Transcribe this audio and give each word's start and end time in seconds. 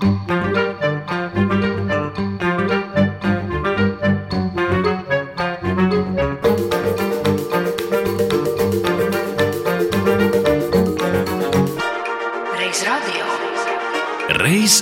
Reiz 0.00 0.08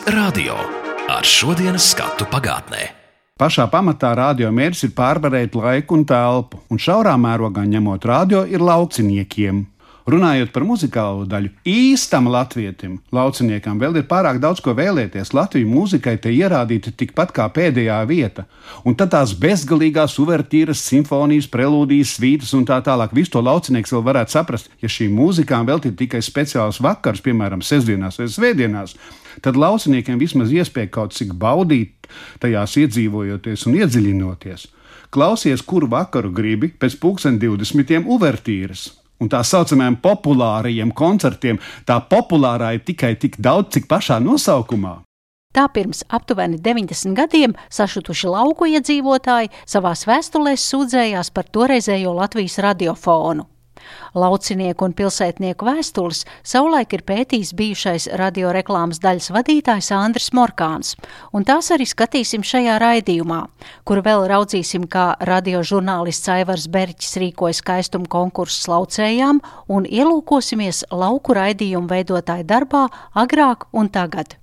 radio. 0.06 0.54
Ar 1.08 1.24
šodienas 1.26 1.90
skatu 1.90 2.22
pagātnē. 2.30 2.94
Pašā 3.38 3.66
pamatā 3.72 4.12
radio 4.14 4.52
mērķis 4.54 4.84
ir 4.86 4.92
pārvarēt 4.94 5.54
laiku 5.58 5.98
un 5.98 6.06
telpu, 6.06 6.62
un 6.70 6.78
šaurā 6.78 7.18
mērogā 7.18 7.66
ņemot 7.66 8.06
radio 8.06 8.46
ir 8.46 8.62
lauciniekiem. 8.62 9.66
Runājot 10.08 10.54
par 10.54 10.64
muzikālo 10.64 11.26
daļu, 11.28 11.50
īstam 11.68 12.30
latvietim, 12.32 12.94
lauciniekam 13.12 13.76
vēl 13.76 13.98
ir 14.00 14.06
pārāk 14.08 14.38
daudz 14.40 14.62
ko 14.64 14.72
vēlēties. 14.72 15.34
Latvijas 15.36 15.68
mūzikai 15.68 16.14
te 16.22 16.30
ierādīta 16.32 16.94
tikpat 16.96 17.34
kā 17.36 17.44
pēdējā 17.52 17.98
vieta, 18.08 18.46
un 18.88 18.96
tad 18.96 19.12
tās 19.12 19.34
bezgalīgās 19.36 20.14
uvertīras, 20.22 20.80
simfonijas, 20.80 21.50
prelūdijas, 21.52 22.14
svītas 22.16 22.54
un 22.56 22.64
tā 22.68 22.78
tālāk. 22.86 23.12
Visu 23.12 23.34
to 23.34 23.42
laucinieks 23.44 23.92
vēl 23.92 24.06
varētu 24.06 24.32
saprast, 24.32 24.70
ja 24.80 24.88
šīm 24.88 25.12
mūzikām 25.12 25.68
veltītu 25.68 25.98
tikai 26.00 26.22
speciāls 26.24 26.80
vakars, 26.80 27.20
piemēram, 27.26 27.60
sestdienās 27.60 28.16
vai 28.22 28.30
svētdienās. 28.32 28.94
Tad 29.44 29.60
lauciniekiem 29.60 30.16
vismaz 30.22 30.54
iespēja 30.54 30.88
kaut 30.94 31.12
cik 31.18 31.34
baudīt 31.36 32.08
tajās 32.40 32.78
iedzīvojoties 32.80 33.66
un 33.68 33.76
iedziļinoties. 33.82 34.64
Klausies, 35.12 35.60
kuru 35.60 35.90
vakaru 35.92 36.32
gribi 36.32 36.72
pēc 36.72 36.96
pulksten 37.02 37.36
20 37.44 38.08
uvertīras. 38.08 38.86
Un 39.18 39.30
tā 39.32 39.42
saucamajiem 39.42 39.98
populārajiem 40.02 40.94
koncertiem 40.94 41.58
tā 41.86 41.98
populārā 42.10 42.74
ir 42.76 42.84
tikai 42.86 43.16
tik 43.18 43.40
daudz, 43.42 43.74
cik 43.74 43.90
pašā 43.90 44.20
nosaukumā. 44.22 45.00
Tā 45.56 45.64
pirms 45.74 46.04
aptuveni 46.12 46.58
90 46.62 47.16
gadiem 47.18 47.54
sašutuši 47.72 48.30
lauku 48.30 48.68
iedzīvotāji 48.68 49.50
savās 49.66 50.04
vēstulēs 50.06 50.66
sūdzējās 50.70 51.32
par 51.34 51.48
toreizējo 51.50 52.12
Latvijas 52.14 52.60
radiofonu. 52.62 53.48
Laucinieku 54.18 54.88
un 54.88 54.94
pilsētnieku 54.96 55.66
vēstules 55.68 56.24
savulaik 56.42 56.96
ir 56.96 57.04
pētījis 57.08 57.54
bijušais 57.58 58.08
radioreklāmas 58.18 59.00
daļas 59.02 59.30
vadītājs 59.34 59.90
Andris 59.96 60.30
Morkāns, 60.36 60.94
un 61.32 61.46
tās 61.48 61.70
arī 61.74 61.86
skatīsim 61.88 62.44
šajā 62.46 62.78
raidījumā, 62.82 63.40
kur 63.88 64.02
vēl 64.04 64.26
raudzīsim, 64.32 64.88
kā 64.90 65.12
radiožurnālists 65.28 66.32
Aivars 66.34 66.68
Berķis 66.72 67.18
rīkoja 67.22 67.60
skaistumu 67.60 68.10
konkursu 68.10 68.72
laucējām 68.72 69.42
un 69.68 69.88
ielūkosimies 69.88 70.84
lauku 70.90 71.36
raidījumu 71.38 71.90
veidotāju 71.90 72.48
darbā 72.48 72.86
agrāk 73.14 73.68
un 73.72 73.92
tagad. 73.92 74.38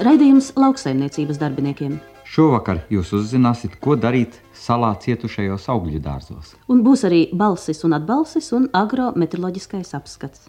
Raidījums 0.00 0.54
lauksaimniecības 0.56 1.36
darbiniekiem. 1.42 1.98
Šovakar 2.24 2.78
jūs 2.88 3.10
uzzināsiet, 3.18 3.74
ko 3.84 3.98
darīt 4.00 4.38
salā 4.56 4.94
cietušajos 5.02 5.66
augļu 5.74 6.00
dārzos. 6.00 6.54
Un 6.72 6.80
būs 6.86 7.04
arī 7.04 7.26
balsis 7.36 7.84
un 7.84 7.98
atbalsis 7.98 8.48
un 8.56 8.70
agrometeoroloģiskais 8.80 9.92
apskats. 9.98 10.48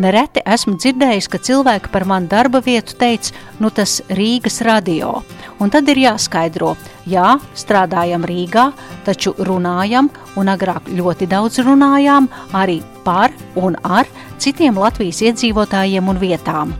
Nereti 0.00 0.40
esmu 0.48 0.78
dzirdējis, 0.80 1.26
ka 1.28 1.38
cilvēki 1.44 1.90
par 1.92 2.06
manu 2.08 2.30
darba 2.30 2.62
vietu 2.64 2.94
teica, 2.96 3.34
nu 3.60 3.68
tas 3.74 3.98
Rīgas 4.08 4.60
radio. 4.64 5.18
Un 5.60 5.72
tad 5.72 5.90
ir 5.92 5.98
jāskaidro, 6.00 6.70
jā, 7.10 7.34
strādājam 7.58 8.24
Rīgā, 8.24 8.70
taču 9.04 9.34
runājam, 9.36 10.08
un 10.40 10.48
agrāk 10.48 10.88
ļoti 10.88 11.28
daudz 11.28 11.60
runājām 11.66 12.30
arī 12.56 12.78
par 13.04 13.34
un 13.60 13.76
ar 13.84 14.08
citiem 14.40 14.80
Latvijas 14.80 15.20
iedzīvotājiem 15.26 16.08
un 16.08 16.22
vietām. 16.22 16.72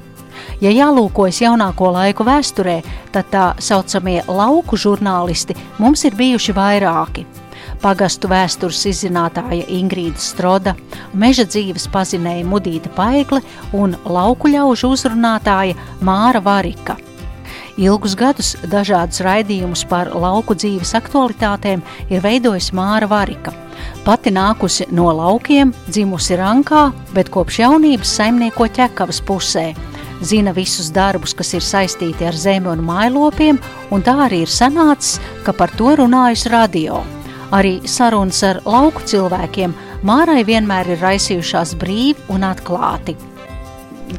Ja 0.64 0.72
jālūkojas 0.72 1.42
jaunāko 1.44 1.90
laiku 1.92 2.24
vēsturē, 2.24 2.78
tad 3.12 3.28
tā 3.34 3.44
saucamie 3.60 4.22
lauku 4.28 4.80
žurnālisti 4.80 5.58
mums 5.82 6.06
ir 6.08 6.16
bijuši 6.16 6.56
vairāki 6.56 7.26
pagastu 7.82 8.30
vēstures 8.30 8.84
izzinātāja 8.90 9.66
Ingrīda 9.80 10.20
Stroda, 10.20 10.74
meža 11.12 11.46
dzīves 11.48 11.88
pazinēja 11.92 12.46
Mudīta 12.48 12.92
Paigle 12.96 13.42
un 13.76 13.96
lauku 14.04 14.52
ļaužu 14.52 14.92
uzrunātāja 14.94 15.78
Māra 16.04 16.42
Varika. 16.44 16.98
Ilgus 17.80 18.12
gadus 18.18 18.54
dažādus 18.68 19.22
raidījumus 19.24 19.86
par 19.88 20.10
lauku 20.12 20.56
dzīves 20.58 20.92
aktualitātēm 20.98 21.80
ir 22.12 22.24
veidojis 22.24 22.72
Māra 22.76 23.08
Varika. 23.08 23.54
Pati 24.04 24.32
nākusi 24.34 24.88
no 24.92 25.08
laukiem, 25.16 25.72
dzimusi 25.88 26.36
Rankā, 26.40 26.90
bet 27.16 27.30
kopš 27.32 27.62
jaunības 27.62 28.16
saimnieko 28.18 28.68
ķekavas 28.76 29.22
pusē. 29.24 29.70
Zina 30.20 30.52
visus 30.52 30.90
darbus, 30.92 31.32
kas 31.36 31.54
ir 31.56 31.64
saistīti 31.64 32.26
ar 32.28 32.36
zemi 32.36 32.68
un 32.68 32.84
mājlopiem, 32.84 33.60
un 33.90 34.04
tā 34.04 34.18
arī 34.26 34.42
ir 34.44 34.52
sanācis, 34.52 35.16
ka 35.46 35.56
par 35.56 35.72
to 35.78 35.94
runājas 36.02 36.44
radio. 36.52 37.00
Arī 37.50 37.80
sarunas 37.90 38.38
ar 38.46 38.60
lauku 38.62 39.02
cilvēkiem 39.10 39.72
Mārai 40.06 40.44
vienmēr 40.46 40.92
ir 40.94 41.00
raisījušās 41.02 41.72
brīvi 41.80 42.28
un 42.30 42.44
atklāti. 42.46 43.16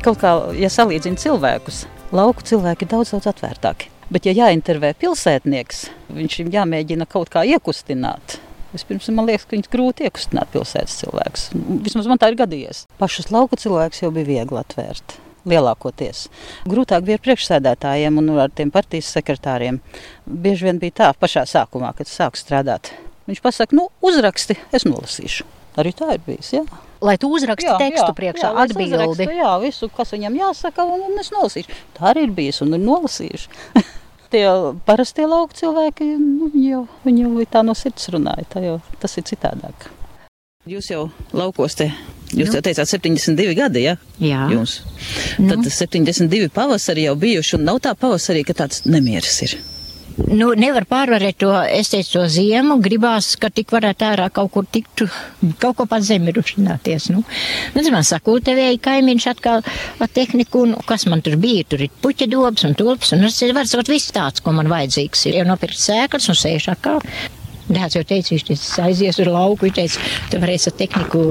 Kaut 0.04 0.18
kā, 0.20 0.34
ja 0.60 0.68
salīdzina 0.68 1.16
cilvēkus, 1.18 1.86
lauku 2.12 2.44
cilvēki 2.44 2.84
ir 2.84 2.90
daudz, 2.92 3.14
daudz 3.16 3.30
atvērtāki. 3.32 3.88
Bet, 4.12 4.28
ja 4.28 4.34
jāintervē 4.36 4.92
pilsētnieks, 5.00 5.86
viņš 6.12 6.36
ir 6.44 6.50
jāmēģina 6.58 7.08
kaut 7.08 7.32
kā 7.32 7.46
iekustināt. 7.48 8.36
Vispirms 8.74 9.08
man 9.16 9.30
liekas, 9.30 9.46
ka 9.48 9.56
viņš 9.56 9.70
grūti 9.72 10.10
iekustināt 10.10 10.52
pilsētas 10.52 10.98
cilvēkus. 11.00 11.46
Vismaz 11.88 12.10
man 12.12 12.20
tā 12.20 12.34
ir 12.34 12.40
gadījies. 12.42 12.84
Pašus 13.00 13.32
lauku 13.32 13.60
cilvēkus 13.60 14.04
jau 14.04 14.12
bija 14.16 14.28
viegli 14.28 14.60
atvērt. 14.60 15.16
Lielākoties. 15.48 16.26
Grūtāk 16.68 17.08
bija 17.08 17.16
ar 17.18 17.24
priekšsēdētājiem 17.30 18.20
un 18.20 18.34
ar 18.44 18.52
tiem 18.52 18.76
partijas 18.76 19.14
sekretāriem. 19.16 19.80
Bieži 20.28 20.68
vien 20.68 20.84
bija 20.84 20.98
tā 21.00 21.10
pašā 21.16 21.48
sākumā, 21.48 21.96
kad 21.96 22.12
sāku 22.12 22.44
strādāt. 22.44 22.92
Viņš 23.32 23.42
pasaka, 23.44 23.78
nu, 23.78 23.88
uzraksti, 24.04 24.58
es 24.76 24.84
nolasīšu. 24.88 25.48
Arī 25.80 25.94
tā 25.96 26.10
ir 26.18 26.24
bijis. 26.26 26.52
Jā. 26.58 26.66
Lai 27.02 27.16
tu 27.18 27.30
uzraksti 27.32 27.70
jā, 27.70 27.78
tekstu 27.80 28.10
jā, 28.10 28.16
priekšā, 28.18 28.50
jā, 28.50 28.66
atbildi. 28.66 28.98
Uzrakstu, 28.98 29.38
jā, 29.40 29.54
visu, 29.64 29.90
kas 29.96 30.12
viņam 30.14 30.36
jāsaka, 30.42 30.86
un, 30.86 31.06
un 31.08 31.22
es 31.22 31.32
nolasīšu. 31.34 31.80
Tā 31.96 32.12
arī 32.12 32.28
ir 32.28 32.36
bijis 32.36 32.62
un 32.66 32.76
ir 32.76 32.84
nolasījuši. 32.84 33.64
Tie 34.32 34.44
parastie 34.88 35.26
lauku 35.28 35.56
cilvēki, 35.60 36.12
nu, 36.20 36.52
viņi 36.52 36.68
jau, 36.70 36.84
viņi 37.08 37.26
jau 37.26 37.48
tā 37.56 37.64
no 37.68 37.76
sirds 37.76 38.12
runāja. 38.14 38.48
Jau, 38.64 38.78
tas 39.02 39.18
ir 39.20 39.28
citādāk. 39.28 39.90
Jūs 40.70 40.92
jau 40.92 41.08
laukos 41.34 41.74
te, 41.80 41.88
jūs 42.38 42.52
nu. 42.54 42.62
teicāt 42.62 42.86
72 42.86 43.56
gadi, 43.58 43.88
ja? 43.88 43.96
Jā. 44.22 44.46
Jums. 44.54 44.78
Tad 45.40 45.64
nu. 45.64 45.72
72 45.74 46.52
pavasari 46.54 47.08
jau 47.08 47.16
bijuši, 47.20 47.56
un 47.58 47.66
nav 47.72 47.82
tā 47.82 47.96
pavasarī, 47.98 48.44
ka 48.46 48.54
tāds 48.60 48.84
nemieris 48.86 49.40
ir. 49.48 49.58
Nu, 50.18 50.52
nevar 50.58 50.86
pārvarēt 50.90 51.38
to, 51.44 51.52
es 51.72 51.92
teicu, 51.92 52.12
to 52.18 52.24
ziemu, 52.32 52.78
gribās, 52.84 53.34
ka 53.40 53.52
tik 53.54 53.72
varētu 53.72 54.08
ārā 54.10 54.28
kaut 54.34 54.52
kur 54.54 54.68
tiktu, 54.68 55.08
kaut 55.62 55.78
ko 55.80 55.86
pat 55.90 56.04
zemi 56.06 56.34
rušināties, 56.36 57.10
nu. 57.14 57.24
Nu, 57.76 57.84
man 57.94 58.08
sakūtevēja 58.08 58.80
kaimiņš 58.84 59.28
atkal 59.32 59.62
ar 59.64 60.12
tehniku, 60.12 60.66
un 60.68 60.76
kas 60.88 61.08
man 61.12 61.24
tur 61.26 61.38
bija, 61.42 61.68
tur 61.72 61.86
ir 61.86 61.94
puķa 62.04 62.28
dobs 62.32 62.68
un 62.68 62.76
tulps, 62.80 63.14
un 63.16 63.28
es 63.28 63.40
varu 63.44 63.68
sakot, 63.70 63.92
viss 63.92 64.16
tāds, 64.16 64.44
ko 64.44 64.56
man 64.56 64.72
vajadzīgs 64.72 65.28
ir. 65.30 65.40
Jau 65.42 65.48
nopirkt 65.48 65.80
sēklas 65.80 66.28
un 66.32 66.40
sēž 66.40 66.72
atkal. 66.76 67.00
Dēls 67.72 67.96
jau 67.96 68.04
teica, 68.04 68.34
viņš 68.34 68.46
teica, 68.50 68.88
aizies 68.88 69.20
uz 69.22 69.30
lauku, 69.32 69.68
viņš 69.68 69.78
teica, 69.78 70.10
tu 70.32 70.42
varēsi 70.42 70.72
ar 70.72 70.78
tehniku 70.82 71.22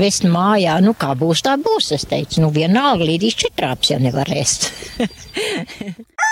vest 0.00 0.24
mājā, 0.24 0.78
nu 0.84 0.94
kā 0.96 1.12
būs, 1.20 1.44
tā 1.44 1.58
būs. 1.60 1.92
Es 1.98 2.08
teicu, 2.08 2.40
nu 2.46 2.52
vienalga 2.54 3.04
līdz 3.10 3.36
četrāps, 3.44 3.92
ja 3.92 4.00
nevarēs. 4.00 4.56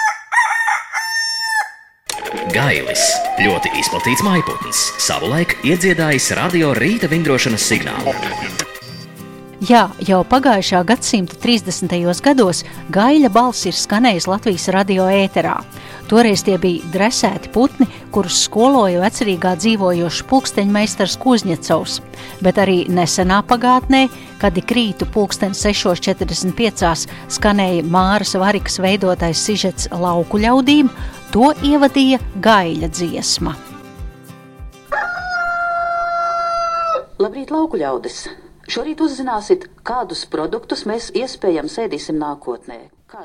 Gailis 2.49 3.03
ļoti 3.43 3.71
izplatīts 3.77 4.23
maiputns, 4.25 4.79
savulaik 5.05 5.57
iedziedājis 5.69 6.31
radio 6.39 6.71
rīta 6.77 7.11
vingrošanas 7.11 7.67
signālu. 7.69 8.15
Jā, 9.69 9.89
jau 10.07 10.21
pagājušā 10.23 10.81
gadsimta 10.87 11.35
30. 11.43 11.93
gados 12.23 12.63
gaļa 12.95 13.29
balss 13.35 13.67
ir 13.67 13.75
skanējis 13.75 14.29
Latvijas 14.31 14.69
radio 14.73 15.09
ēterā. 15.11 15.57
Toreiz 16.09 16.45
tie 16.47 16.55
bija 16.63 16.87
dresēti 16.95 17.51
putni, 17.53 17.89
kurus 18.15 18.39
skoloja 18.47 19.03
vecerīgā 19.03 19.57
dzīvojošs 19.59 20.23
pulksteņmeistars 20.31 21.19
Kuzņecovs, 21.21 21.99
bet 22.41 22.63
arī 22.63 22.79
nesenā 22.89 23.43
pagātnē, 23.51 24.07
kad 24.41 24.57
ik 24.57 24.73
rītu 24.73 25.11
pulksten 25.13 25.59
6.45 25.59 27.11
skanēja 27.35 27.85
Māras 27.85 28.39
Varikas 28.41 28.79
veidotais 28.81 29.43
sižets 29.43 29.91
lauku 29.91 30.41
ļaudīm, 30.47 30.89
To 31.29 31.51
ievadīja 31.61 32.17
gaļa 32.41 32.89
dziesma. 32.89 33.51
Labrīt, 37.21 37.51
lauku 37.53 37.77
ļaudis! 37.77 38.23
Šorīt 38.73 39.03
uzzināsiet, 39.05 39.67
kādus 39.85 40.23
produktus 40.33 40.87
mēs 40.89 41.11
iespējams 41.13 41.77
ēdīsim 41.85 42.17
nākotnē. 42.21 42.79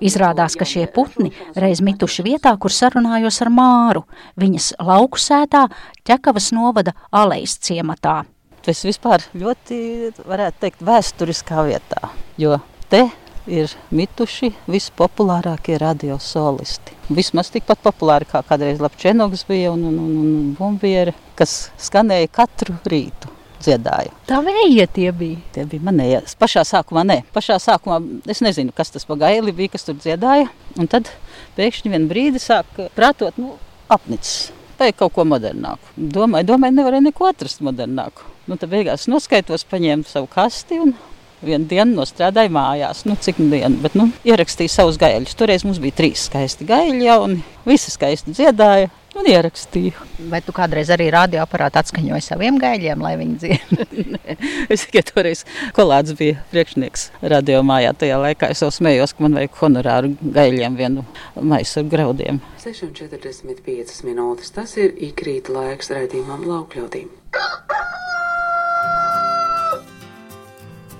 Izrādās, 0.04 0.58
ka 0.60 0.68
šie 0.68 0.84
putni 0.92 1.32
reiz 1.56 1.80
mituši 1.84 2.28
vietā, 2.28 2.52
kur 2.60 2.76
sarunājos 2.76 3.40
ar 3.44 3.52
Māru, 3.56 4.04
viņas 4.40 4.74
lauku 4.84 5.20
sētā 5.20 5.70
ķekavas 6.04 6.52
novada 6.56 6.96
alejas 7.08 7.56
ciematā. 7.64 8.22
Tas 8.68 8.84
vispār 8.84 9.24
ļoti, 9.32 10.12
varētu 10.28 10.64
teikt, 10.64 10.84
vēsturiskā 10.88 11.68
vietā, 11.72 12.12
jo 12.40 12.60
te 12.92 13.06
ir 13.50 13.72
mituši 13.92 14.54
vispopulārākie 14.72 15.78
radiosolisti. 15.82 16.96
Vismaz 17.14 17.52
tikpat 17.54 17.82
populāri 17.84 18.28
kā 18.30 18.44
kādreiz 18.48 18.82
Lapčenogs 18.84 19.46
bija 19.50 19.74
un, 19.74 19.84
un, 19.90 20.00
un, 20.00 20.18
un 20.24 20.50
Bumbieri, 20.58 21.16
kas 21.40 21.72
skanēja 21.82 22.32
katru 22.32 22.78
rītu 22.90 23.32
dziedāju. 23.64 24.14
Tā 24.28 24.40
vējie 24.44 24.88
tie 24.96 25.12
bija. 25.16 25.40
Tie 25.56 25.66
bija 25.70 25.88
manējie. 25.88 26.24
Pašā 26.40 26.66
sākumā 26.68 27.06
nē. 27.08 27.20
Pašā 27.36 27.60
sākumā 27.64 28.00
es 28.32 28.44
nezinu, 28.44 28.74
kas 28.76 28.92
tas 28.94 29.08
pa 29.08 29.18
gaili 29.20 29.56
bija, 29.56 29.74
kas 29.76 29.88
tur 29.88 29.98
dziedāja. 30.00 30.50
Un 30.80 30.90
tad 30.92 31.12
pēkšņi 31.58 31.94
vien 31.94 32.10
brīdi 32.10 32.42
sāk 32.44 32.68
prātot, 32.98 33.40
nu, 33.40 33.56
apnicis. 33.94 34.52
Vajag 34.80 34.98
kaut 35.00 35.14
ko 35.16 35.24
modernāku. 35.30 35.94
Domāju, 35.96 36.50
domāju, 36.50 36.76
nevarēja 36.80 37.06
neko 37.06 37.30
atrast 37.30 37.62
modernāku. 37.64 38.26
Nu, 38.50 38.58
tad 38.60 38.74
beigās 38.74 39.06
noskaitos, 39.08 39.64
paņēmu 39.70 40.08
savu 40.10 40.28
kasti 40.32 40.82
un 40.84 40.96
vienu 41.46 41.68
dienu 41.70 42.00
nostrādāju 42.00 42.54
mājās. 42.56 43.04
Nu, 43.10 43.18
cik 43.20 43.40
dienu, 43.42 43.78
bet 43.84 43.98
nu, 44.00 44.10
ierakstīju 44.28 44.72
savus 44.72 45.00
gaļus. 45.02 45.38
Toreiz 45.40 45.68
mums 45.68 45.82
bija 45.84 46.00
trīs 46.02 46.28
skaisti 46.30 46.68
gaļi, 46.70 47.08
un 47.24 47.40
visi 47.68 47.94
skaisti 47.94 48.36
dziedāja 48.36 48.92
un 49.20 49.28
ierakstīju. 49.30 50.08
Vai 50.32 50.42
tu 50.46 50.54
kādreiz 50.56 50.90
arī 50.94 51.10
radioaparātu 51.14 51.82
atskaņoji 51.82 52.26
saviem 52.26 52.58
gaļiem, 52.62 53.04
lai 53.04 53.14
viņi 53.20 53.38
dzirdētu? 53.44 54.06
es 54.74 54.86
tikai 54.88 55.04
toreiz 55.10 55.44
kolāds 55.78 56.16
bija 56.20 56.42
priekšnieks 56.54 57.10
radio 57.34 57.62
mājā. 57.66 57.94
Tajā 58.04 58.20
laikā 58.24 58.52
es 58.54 58.64
jau 58.66 58.72
smējos, 58.74 59.16
ka 59.16 59.28
man 59.28 59.38
vajag 59.40 59.60
honorāru 59.62 60.14
gaļiem 60.24 60.80
vienu 60.80 61.06
maisu 61.40 61.84
ar 61.84 61.92
graudiem. 61.94 62.42
6,45 62.64 64.04
minūtes. 64.08 64.54
Tas 64.56 64.78
ir 64.82 64.96
ikrīt 65.10 65.52
laiks 65.54 65.94
raidījumam 65.94 66.48
laukļaudīm. 66.50 67.12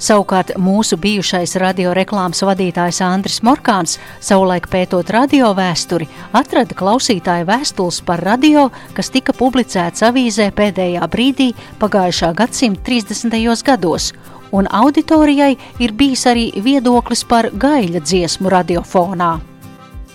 Savukārt 0.04 0.50
mūsu 0.60 0.98
bijušais 1.00 1.54
radioreklāmas 1.62 2.42
vadītājs 2.44 2.98
Andris 3.06 3.38
Morkāns, 3.46 3.94
savulaik 4.20 4.68
pētot 4.68 5.08
radio 5.16 5.54
vēsturi, 5.56 6.10
atrada 6.36 6.76
klausītāju 6.76 7.48
vēstules 7.48 8.02
par 8.04 8.20
radio, 8.28 8.66
kas 8.98 9.14
tika 9.14 9.32
publicēts 9.38 10.04
avīzē 10.04 10.50
pēdējā 10.58 11.08
brīdī 11.08 11.54
pagājušā 11.80 12.34
gadsimta 12.36 12.84
30. 12.90 13.40
gados, 13.64 14.12
un 14.52 14.68
auditorijai 14.68 15.54
ir 15.80 15.96
bijis 15.96 16.28
arī 16.28 16.50
viedoklis 16.60 17.24
par 17.24 17.54
gaļa 17.56 18.04
dziesmu 18.04 18.52
radiofonā. 18.52 19.34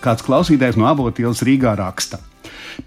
Kāds 0.05 0.27
klausītājs 0.27 0.77
no 0.77 0.93
abotielas 0.93 1.41
Rīgā 1.41 1.73
raksta. 1.81 2.21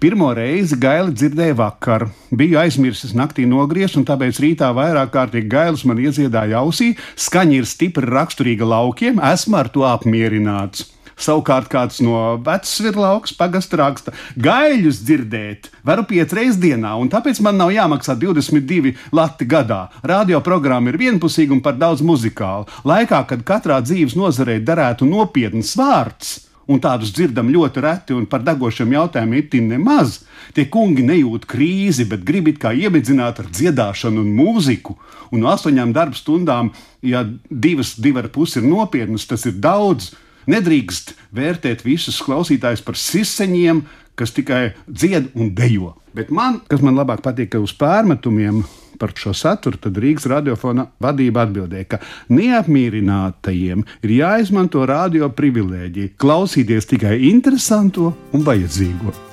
Pirmo 0.02 0.30
reizi 0.36 0.78
gaili 0.80 1.14
dzirdēju 1.16 1.58
vakar. 1.58 2.06
Biju 2.30 2.58
aizmirsis 2.62 3.14
naktī 3.18 3.44
nogriezt, 3.48 3.98
un 4.00 4.06
tāpēc 4.08 4.40
rītā 4.42 4.72
vairāk 4.76 5.12
kārtīgi 5.14 5.50
gailis 5.52 5.84
man 5.88 6.00
iedziedāja 6.02 6.62
ausī. 6.62 6.92
Skaņa 7.16 7.60
ir 7.60 7.68
stipri 7.68 8.08
raksturīga 8.08 8.68
laukiem, 8.68 9.22
esmu 9.32 9.60
ar 9.60 9.70
to 9.72 9.86
apmierināts. 9.88 10.88
Savukārt 11.22 11.68
kāds 11.70 12.00
no 12.02 12.18
vecvirlauks 12.42 13.34
pagasta 13.38 13.78
raksta, 13.78 14.14
gaļus 14.42 15.02
dzirdēt, 15.06 15.68
varu 15.86 16.06
piecreiz 16.08 16.58
dienā, 16.60 16.94
un 16.98 17.10
tāpēc 17.12 17.38
man 17.44 17.60
nav 17.60 17.72
jāmaksā 17.74 18.16
22 18.18 18.94
lati 19.14 19.46
gadā. 19.48 19.84
Radioprogramma 20.02 20.90
ir 20.92 20.98
vienpusīga 21.04 21.54
un 21.54 21.62
par 21.64 21.78
daudz 21.78 22.02
muzikāla. 22.06 22.66
Laikā, 22.88 23.22
kad 23.30 23.44
katrā 23.46 23.82
dzīves 23.84 24.16
nozarē 24.18 24.58
derētu 24.64 25.06
nopietns 25.08 25.76
vārds 25.78 26.40
un 26.70 26.80
tādus 26.82 27.12
dzirdam 27.14 27.50
ļoti 27.52 27.82
reti 27.82 28.16
un 28.16 28.26
par 28.30 28.44
degošiem 28.46 28.94
jautājumiem 28.94 29.42
itin 29.42 29.70
nemaz. 29.72 30.20
Tie 30.54 30.66
kungi 30.70 31.04
nejūt 31.06 31.46
krīzi, 31.50 32.06
bet 32.10 32.26
grib 32.28 32.50
it 32.52 32.60
kā 32.62 32.74
iemidzināt 32.74 33.40
ar 33.42 33.48
dziedāšanu 33.50 34.22
un 34.22 34.34
mūziku. 34.36 34.98
Un 35.32 35.42
no 35.42 35.50
astoņām 35.52 35.94
darba 35.96 36.18
stundām, 36.18 36.72
ja 37.02 37.24
divas, 37.48 37.96
divi 37.98 38.22
ar 38.22 38.28
pusi 38.34 38.60
ir 38.60 38.68
nopietnas, 38.68 39.26
tas 39.26 39.46
ir 39.48 39.58
daudz. 39.62 40.12
Nedrīkst 40.50 41.14
vērtēt 41.34 41.84
visus 41.86 42.18
klausītājus 42.26 42.82
par 42.82 42.98
siseņiem, 42.98 43.84
kas 44.18 44.34
tikai 44.36 44.72
dzied 44.86 45.32
un 45.34 45.52
dejo. 45.56 45.96
Bet 46.12 46.30
man, 46.34 46.60
kas 46.68 46.84
man 46.84 46.98
labāk 46.98 47.22
patīk, 47.24 47.54
ka 47.54 47.62
uz 47.62 47.72
pārmetumiem 47.76 48.62
par 49.00 49.14
šo 49.18 49.32
saturu, 49.34 49.80
tad 49.80 49.96
Rīgas 49.98 50.28
radiofona 50.30 50.86
vadība 51.02 51.46
atbildēja, 51.46 51.88
ka 51.94 52.00
neapmierinātajiem 52.30 53.82
ir 54.04 54.14
jāizmanto 54.20 54.84
radio 54.86 55.32
privilēģija, 55.32 56.14
klausīties 56.20 56.92
tikai 56.94 57.18
interesanto 57.32 58.12
un 58.36 58.46
vajadzīgo. 58.46 59.31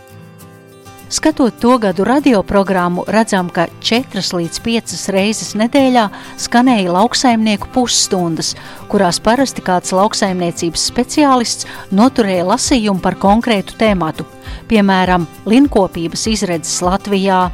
Skatot 1.09 1.53
to 1.59 1.77
gadu 1.81 2.03
radioprogrammu, 2.05 3.03
redzam, 3.07 3.47
ka 3.49 3.65
4 3.81 4.21
līdz 4.21 4.59
5 4.61 4.93
reizes 5.09 5.55
nedēļā 5.57 6.03
skanēja 6.37 6.93
lauksaimnieku 6.93 7.71
pusstundas, 7.73 8.51
kurās 8.93 9.17
parasti 9.17 9.65
kāds 9.65 9.89
lauksaimniecības 9.89 10.85
speciālists 10.91 11.65
noturēja 11.89 12.45
lasījumu 12.51 13.01
par 13.01 13.17
konkrētu 13.17 13.79
tēmatu, 13.81 14.27
piemēram, 14.69 15.25
linkopības 15.49 16.29
izredzes 16.29 16.77
Latvijā, 16.85 17.47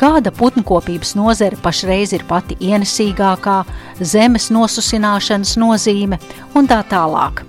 kāda 0.00 0.32
putnkopības 0.32 1.12
nozare 1.20 1.60
pašreiz 1.60 2.16
ir 2.16 2.24
pati 2.24 2.56
ienesīgākā, 2.64 3.60
zemes 4.00 4.48
nosusināšanas 4.56 5.58
nozīme 5.60 6.16
un 6.56 6.64
tā 6.64 6.80
tālāk. 6.88 7.44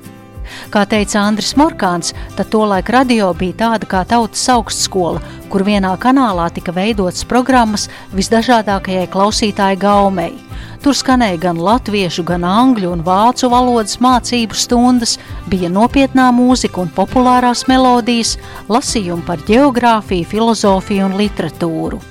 Kā 0.74 0.86
teica 0.90 1.22
Andris 1.24 1.54
Morkāns, 1.60 2.14
tad 2.38 2.50
tolaik 2.54 2.92
radio 2.94 3.32
bija 3.38 3.58
tāda 3.64 3.90
kā 3.90 4.04
tautas 4.08 4.44
augstskola, 4.54 5.22
kur 5.50 5.66
vienā 5.68 5.94
kanālā 6.02 6.50
tika 6.54 6.74
veidotas 6.76 7.26
programmas 7.28 7.90
visdažādākajai 8.16 9.10
klausītāju 9.14 9.82
gaumei. 9.84 10.34
Tur 10.84 10.98
skanēja 11.00 11.40
gan 11.46 11.60
latviešu, 11.64 12.26
gan 12.28 12.44
angļu 12.44 12.90
un 12.92 13.04
vācu 13.08 13.48
valodas 13.52 14.02
mācību 14.04 14.58
stundas, 14.58 15.18
bija 15.48 15.72
nopietnā 15.72 16.28
mūzika 16.36 16.84
un 16.84 16.92
populārās 16.92 17.64
melodijas, 17.72 18.36
lasījumi 18.68 19.24
par 19.28 19.46
geogrāfiju, 19.48 20.28
filozofiju 20.34 21.08
un 21.08 21.22
literatūru 21.22 22.02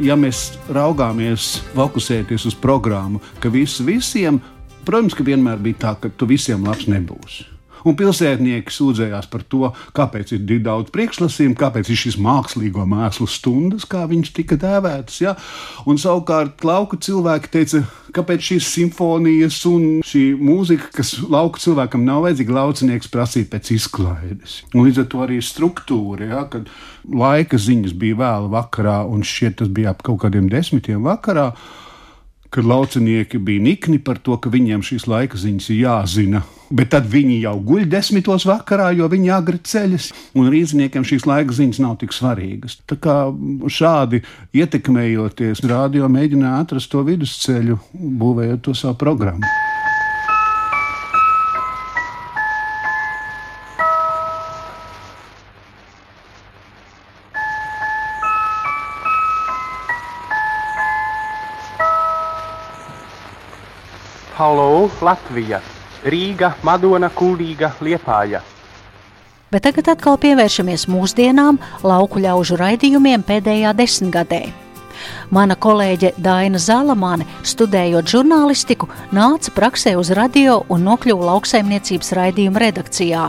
ja 0.00 0.16
mēs 0.18 0.52
raugāmies, 0.72 1.60
fokusēties 1.76 2.46
uz 2.50 2.58
programmu, 2.58 3.20
ka 3.42 3.52
viss 3.52 3.82
visiem, 3.84 4.40
protams, 4.86 5.16
ka 5.16 5.26
vienmēr 5.26 5.60
bija 5.62 5.82
tā, 5.86 5.96
ka 6.00 6.12
tu 6.16 6.28
visiem 6.30 6.64
labs 6.66 6.88
nebūsi. 6.90 7.51
Un 7.88 7.96
pilsētnieki 7.98 8.72
sūdzējās 8.72 9.28
par 9.32 9.44
to, 9.50 9.70
kāpēc 9.96 10.34
ir 10.36 10.44
tik 10.48 10.62
daudz 10.66 10.92
priekšlasījumu, 10.94 11.56
kāpēc 11.58 11.90
ir 11.90 12.00
šīs 12.04 12.18
mākslīgo 12.22 12.86
mēslu 12.88 13.26
stundas, 13.30 13.86
kā 13.88 14.04
viņš 14.10 14.32
tika 14.36 14.58
dēvētas. 14.60 15.18
Ja? 15.24 15.34
Un 15.88 16.00
savukārt 16.00 16.64
lauku 16.66 16.98
cilvēki 17.02 17.52
teica, 17.52 17.82
kāpēc 18.14 18.48
šīs 18.52 18.70
simfonijas 18.76 19.60
un 19.70 19.86
šī 20.06 20.24
mūzika, 20.38 20.92
kas 20.98 21.14
lauku 21.26 21.62
cilvēkam 21.62 22.06
nav 22.06 22.26
vajadzīga, 22.26 22.58
laucinieks 22.60 23.10
prasīja 23.12 23.50
pēc 23.52 23.74
izklaides. 23.78 24.60
Un 24.72 24.86
līdz 24.86 25.04
ar 25.04 25.12
to 25.12 25.22
arī 25.26 25.42
struktūra, 25.44 26.32
ja? 26.36 26.46
kad 26.52 26.70
laika 27.08 27.58
ziņas 27.58 27.96
bija 27.98 28.20
vēl 28.22 28.50
vakarā, 28.52 29.02
un 29.10 29.26
šķiet 29.26 29.62
tas 29.62 29.72
bija 29.72 29.94
ap 29.96 30.04
kaut 30.06 30.22
kādiem 30.22 30.50
desmitiem 30.52 31.02
vakarā 31.06 31.52
kad 32.52 32.66
laucinieki 32.68 33.38
bija 33.40 33.62
nikni 33.64 33.96
par 34.04 34.18
to, 34.20 34.36
ka 34.36 34.50
viņiem 34.52 34.82
šīs 34.84 35.06
laika 35.08 35.38
ziņas 35.40 35.70
ir 35.72 35.78
jāzina. 35.86 36.42
Bet 36.72 36.88
tad 36.94 37.04
viņi 37.12 37.42
jau 37.42 37.58
guļ 37.60 37.84
desmitos 37.92 38.46
vakarā, 38.48 38.86
jo 38.96 39.04
viņi 39.12 39.28
agri 39.36 39.58
ceļas, 39.60 40.06
un 40.40 40.48
rīzniekiem 40.52 41.04
šīs 41.04 41.26
laika 41.28 41.52
ziņas 41.52 41.80
nav 41.84 41.98
tik 42.00 42.14
svarīgas. 42.16 42.78
Tā 42.88 42.96
kā 42.96 43.16
šādi 43.68 44.22
ietekmējoties, 44.56 45.60
rādio 45.68 46.08
mēģināja 46.08 46.62
atrast 46.64 46.92
to 46.94 47.04
vidusceļu, 47.04 47.76
būvējot 47.92 48.64
to 48.64 48.76
savu 48.78 48.96
programmu. 49.04 49.44
Halo, 64.42 64.88
Latvija, 65.04 65.60
Rīga, 66.02 66.54
Madona, 66.66 67.10
Kulīga, 67.14 67.72
Liepāja. 67.80 68.42
Bet 69.52 69.66
tagad 69.66 69.90
atkal 69.92 70.16
pievēršamies 70.16 70.86
mūsdienām, 70.88 71.58
lauku 71.84 72.22
ļaužu 72.24 72.56
raidījumiem 72.56 73.22
pēdējā 73.28 73.74
desmitgadē. 73.76 74.46
Mana 75.32 75.56
kolēģe 75.56 76.14
Daina 76.22 76.60
Zalamāne, 76.62 77.26
studējot 77.46 78.08
žurnālistiku, 78.14 78.88
nāca 79.12 79.52
praksē 79.54 79.94
uz 80.00 80.12
radio 80.16 80.62
un 80.72 80.86
nokļuva 80.88 81.32
lauksaimniecības 81.32 82.12
raidījuma 82.18 82.66
redakcijā. 82.66 83.28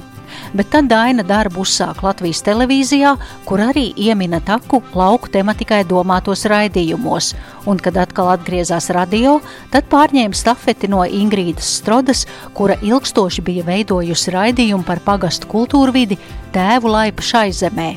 Bet 0.54 0.70
tad 0.74 0.90
Daina 0.92 1.24
darbu 1.26 1.64
uzsāk 1.64 2.04
Latvijas 2.06 2.44
televīzijā, 2.46 3.16
kur 3.48 3.64
arī 3.64 3.88
iemina 3.98 4.42
taku 4.44 4.82
lauku 4.94 5.32
tematikai 5.34 5.82
domātos 5.90 6.46
raidījumos, 6.50 7.34
un, 7.66 7.82
kad 7.82 7.98
atkal 7.98 8.34
atgriezās 8.36 8.92
radio, 8.94 9.40
tad 9.74 9.90
pārņēma 9.92 10.38
stafeti 10.38 10.90
no 10.92 11.04
Ingrīdas 11.08 11.80
Strodas, 11.80 12.26
kura 12.54 12.78
ilgstoši 12.82 13.44
bija 13.46 13.66
veidojusi 13.68 14.34
raidījumu 14.36 14.86
par 14.88 15.02
pagastu 15.06 15.50
kultūru 15.52 15.96
vidi 15.96 16.20
tēvu 16.54 16.92
laipa 16.94 17.26
šai 17.26 17.50
zemē. 17.56 17.92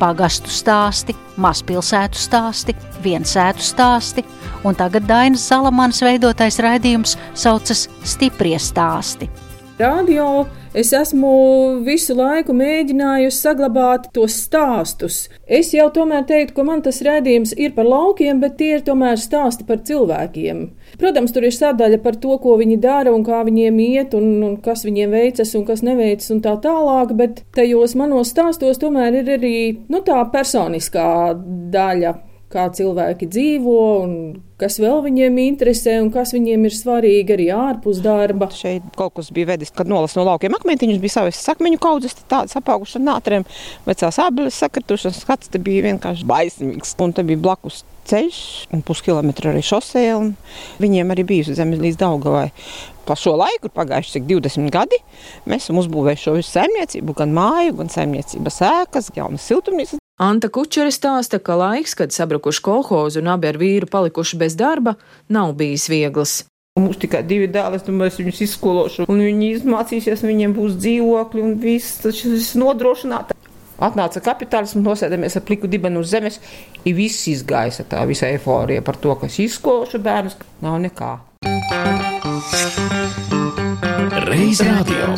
Pagastu 0.00 0.48
stāsti, 0.48 1.12
mazpilsētu 1.36 2.16
stāsti, 2.16 2.74
viensētu 3.04 3.64
stāsti, 3.64 4.24
un 4.64 4.78
tagad 4.78 5.04
Dainas 5.08 5.44
Zalamans 5.50 6.00
veidotais 6.04 6.56
raidījums 6.62 7.18
saucas 7.34 7.84
Stiprie 8.04 8.56
stāsti. 8.56 9.28
Radio 9.80 10.46
es 10.74 10.92
esmu 10.94 11.30
visu 11.86 12.14
laiku 12.14 12.54
mēģinājusi 12.56 13.42
saglabāt 13.42 14.08
tos 14.14 14.36
stāstus. 14.44 15.24
Es 15.46 15.72
jau 15.74 15.88
tomēr 15.94 16.24
teiktu, 16.28 16.54
ka 16.56 16.66
man 16.66 16.84
tas 16.86 17.00
redzējums 17.06 17.56
ir 17.58 17.74
par 17.76 17.88
laukiem, 17.90 18.40
bet 18.42 18.56
tie 18.60 18.76
ir 18.76 18.86
tomēr 18.86 19.18
stāsti 19.20 19.66
par 19.66 19.82
cilvēkiem. 19.86 20.62
Protams, 21.00 21.34
tur 21.34 21.46
ir 21.48 21.54
sadaļa 21.56 22.00
par 22.04 22.18
to, 22.22 22.38
ko 22.42 22.56
viņi 22.60 22.80
dara 22.82 23.12
un 23.14 23.26
kā 23.26 23.42
viņiem 23.46 23.82
iet, 23.82 24.16
un, 24.18 24.32
un 24.46 24.56
kas 24.62 24.86
viņiem 24.86 25.14
veicas 25.16 25.54
un 25.58 25.66
kas 25.68 25.84
neveicas, 25.86 26.30
un 26.34 26.42
tā 26.44 26.56
tālāk. 26.62 27.14
Bet 27.18 27.44
tajos 27.56 27.96
manos 27.98 28.34
stāstos 28.34 28.80
tomēr 28.82 29.22
ir 29.22 29.36
arī 29.38 29.54
nu, 29.90 30.04
tā 30.06 30.22
personiskā 30.32 31.10
daļa 31.74 32.16
kā 32.50 32.66
cilvēki 32.74 33.28
dzīvo, 33.30 33.76
un 34.02 34.14
kas 34.60 34.78
vēl 34.82 35.04
viņiem 35.04 35.38
interesē, 35.44 35.96
un 36.02 36.10
kas 36.14 36.34
viņiem 36.34 36.66
ir 36.66 36.74
svarīgi 36.74 37.34
arī 37.36 37.46
ārpus 37.54 38.02
darba. 38.04 38.50
Šeit 38.54 38.86
kaut 38.98 39.14
kas 39.18 39.30
bija 39.34 39.52
vedis, 39.52 39.72
kad 39.74 39.90
nolas 39.90 40.16
no 40.18 40.26
laukiem 40.26 40.56
akmentiņus, 40.58 41.00
bija 41.02 41.16
savas 41.20 41.40
sakmeņu 41.46 41.80
kaudzes, 41.82 42.18
tādas 42.30 42.58
apaugušas 42.58 42.98
ar 43.00 43.06
nātriem, 43.06 43.46
vecās 43.86 44.18
ābeles 44.22 44.58
sakritušas, 44.60 45.22
skats 45.22 45.54
bija 45.62 45.86
vienkārši 45.88 46.28
baismīgs, 46.28 46.96
un 47.00 47.14
te 47.16 47.24
bija 47.26 47.40
blakus 47.46 47.84
ceļš, 48.10 48.40
un 48.74 48.82
puskilometru 48.86 49.52
arī 49.52 49.62
šosē, 49.64 50.04
un 50.18 50.32
viņiem 50.82 51.14
arī 51.14 51.26
bijusi 51.28 51.54
zeme 51.58 51.78
līdz 51.78 52.00
Daugavai. 52.00 52.48
Pa 53.06 53.16
šo 53.18 53.36
laiku, 53.38 53.70
pagājuši 53.74 54.18
cik 54.18 54.28
20 54.28 54.74
gadi, 54.74 54.98
mēs 55.50 55.66
esam 55.68 55.80
uzbūvējuši 55.82 56.26
šo 56.26 56.36
visu 56.38 56.54
saimniecību, 56.56 57.16
gan 57.22 57.34
māju, 57.36 57.78
gan 57.80 57.90
saimniecības 57.92 58.62
ēkas, 58.70 59.10
jaunas 59.16 59.46
siltumnīcas, 59.46 59.99
Anta 60.20 60.50
Kučere 60.52 60.92
stāsta, 60.92 61.38
ka 61.40 61.54
laiks, 61.56 61.94
kad 61.96 62.12
sabrukuši 62.12 62.60
kolhozi 62.60 63.22
un 63.22 63.30
abi 63.32 63.48
ar 63.48 63.56
vīru 63.56 63.86
palikuši 63.88 64.36
bez 64.42 64.52
darba, 64.52 64.98
nav 65.32 65.54
bijis 65.56 65.86
viegls. 65.88 66.34
Mums 66.76 67.00
tikai 67.00 67.22
divi 67.24 67.48
dēli, 67.48 67.80
es 67.80 67.86
domāju, 67.86 68.12
es 68.12 68.18
viņus 68.20 68.42
izskološu, 68.44 69.06
un 69.08 69.22
viņi 69.24 69.48
izmācīsies, 69.56 70.20
viņiem 70.28 70.52
būs 70.58 70.76
dzīvokļi 70.76 71.44
un 71.46 71.56
viss 71.62 72.02
tas 72.04 72.20
nodrošināts. 72.60 73.32
Atnāca 73.80 74.20
kapitālisms, 74.20 74.84
nosēdamies 74.84 75.38
ar 75.40 75.46
pliku 75.48 75.70
dibenu 75.72 76.04
uz 76.04 76.12
zemes, 76.12 76.36
ir 76.84 76.98
viss 77.00 77.24
izgājis 77.32 77.80
tā 77.88 78.04
visa 78.04 78.28
eforija 78.28 78.84
par 78.84 79.00
to, 79.00 79.16
ka 79.16 79.24
es 79.32 79.40
izskološu 79.40 80.02
bērnus, 80.04 80.36
nav 80.60 80.76
nekā. 80.84 81.14
Reiz 84.28 84.60
radio. 84.68 85.14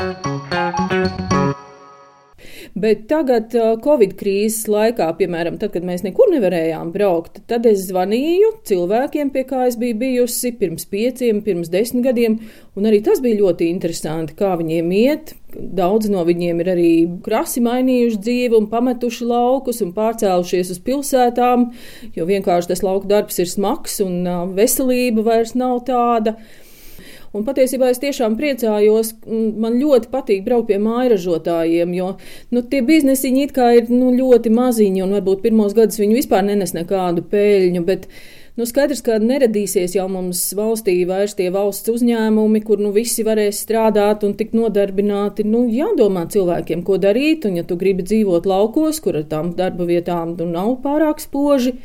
Bet 2.73 3.03
tagad, 3.05 3.53
Covid 3.85 4.15
krīzes 4.17 4.65
laikā, 4.73 5.11
piemēram, 5.19 5.59
tad, 5.61 5.75
kad 5.75 5.85
mēs 5.85 6.07
nekur 6.07 6.31
nevarējām 6.33 6.89
braukt, 6.95 7.43
tad 7.51 7.67
es 7.69 7.83
zvanīju 7.91 8.49
cilvēkiem, 8.69 9.29
pie 9.35 9.43
kā 9.51 9.67
es 9.69 9.77
biju 9.81 9.99
bijusi 10.01 10.55
pirms 10.57 10.89
pieciem, 10.89 11.43
pirms 11.45 11.69
desmit 11.73 12.07
gadiem, 12.07 12.39
un 12.73 12.89
arī 12.89 13.03
tas 13.05 13.21
bija 13.21 13.43
ļoti 13.43 13.69
interesanti, 13.75 14.39
kā 14.39 14.55
viņiem 14.57 14.89
iet. 15.03 15.35
Daudz 15.53 16.09
no 16.09 16.25
viņiem 16.25 16.65
ir 16.65 16.73
arī 16.73 16.91
krasi 17.21 17.61
mainījuši 17.61 18.23
dzīvi 18.25 18.57
un 18.57 18.71
pametuši 18.73 19.29
laukus 19.29 19.85
un 19.85 19.93
pārcēlušies 19.93 20.73
uz 20.73 20.81
pilsētām, 20.81 21.69
jo 22.17 22.25
vienkārši 22.25 22.73
tas 22.73 22.81
lauku 22.87 23.11
darbs 23.11 23.37
ir 23.45 23.53
smags 23.53 24.01
un 24.01 24.25
veselība 24.57 25.29
vairs 25.29 25.53
nav 25.53 25.83
tāda. 25.93 26.39
Un 27.33 27.47
patiesībā 27.47 27.89
es 27.89 28.01
tiešām 28.03 28.37
priecājos, 28.37 29.15
man 29.27 29.79
ļoti 29.81 30.11
patīk 30.13 30.45
braukt 30.45 30.69
pie 30.69 30.77
mājražotājiem, 30.83 31.95
jo 31.97 32.11
nu, 32.53 32.61
tie 32.69 32.83
biznesiņi 32.85 33.47
it 33.47 33.57
kā 33.57 33.71
ir 33.79 33.89
nu, 33.89 34.11
ļoti 34.13 34.53
maziņi 34.53 35.05
un 35.07 35.17
varbūt 35.17 35.41
pirmos 35.47 35.73
gadus 35.77 36.01
viņi 36.03 36.19
vispār 36.21 36.45
nenes 36.45 36.77
nekādu 36.77 37.25
peļņu. 37.33 37.85
Bet, 37.89 38.09
Nu, 38.53 38.67
skaidrs, 38.69 38.99
ka 39.01 39.15
neradīsies 39.17 39.95
jau 39.97 40.05
mums 40.13 40.43
valstī 40.53 40.99
vairs 41.09 41.33
tie 41.39 41.47
valsts 41.55 41.89
uzņēmumi, 41.89 42.61
kur 42.67 42.83
nu, 42.85 42.91
visi 42.93 43.25
varēs 43.25 43.63
strādāt 43.65 44.27
un 44.29 44.35
tikt 44.37 44.53
nodarbināti. 44.53 45.47
Nu, 45.49 45.63
jādomā 45.73 46.27
cilvēkiem, 46.35 46.83
ko 46.85 46.99
darīt, 47.01 47.47
un 47.49 47.57
ja 47.57 47.65
tu 47.65 47.79
gribi 47.81 48.05
dzīvot 48.05 48.45
laukos, 48.45 49.01
kur 49.01 49.17
ar 49.23 49.25
tām 49.31 49.55
darba 49.57 49.89
vietām 49.89 50.37
nu, 50.37 50.51
nav 50.53 50.75
pārāk 50.85 51.25
spoži, 51.25 51.79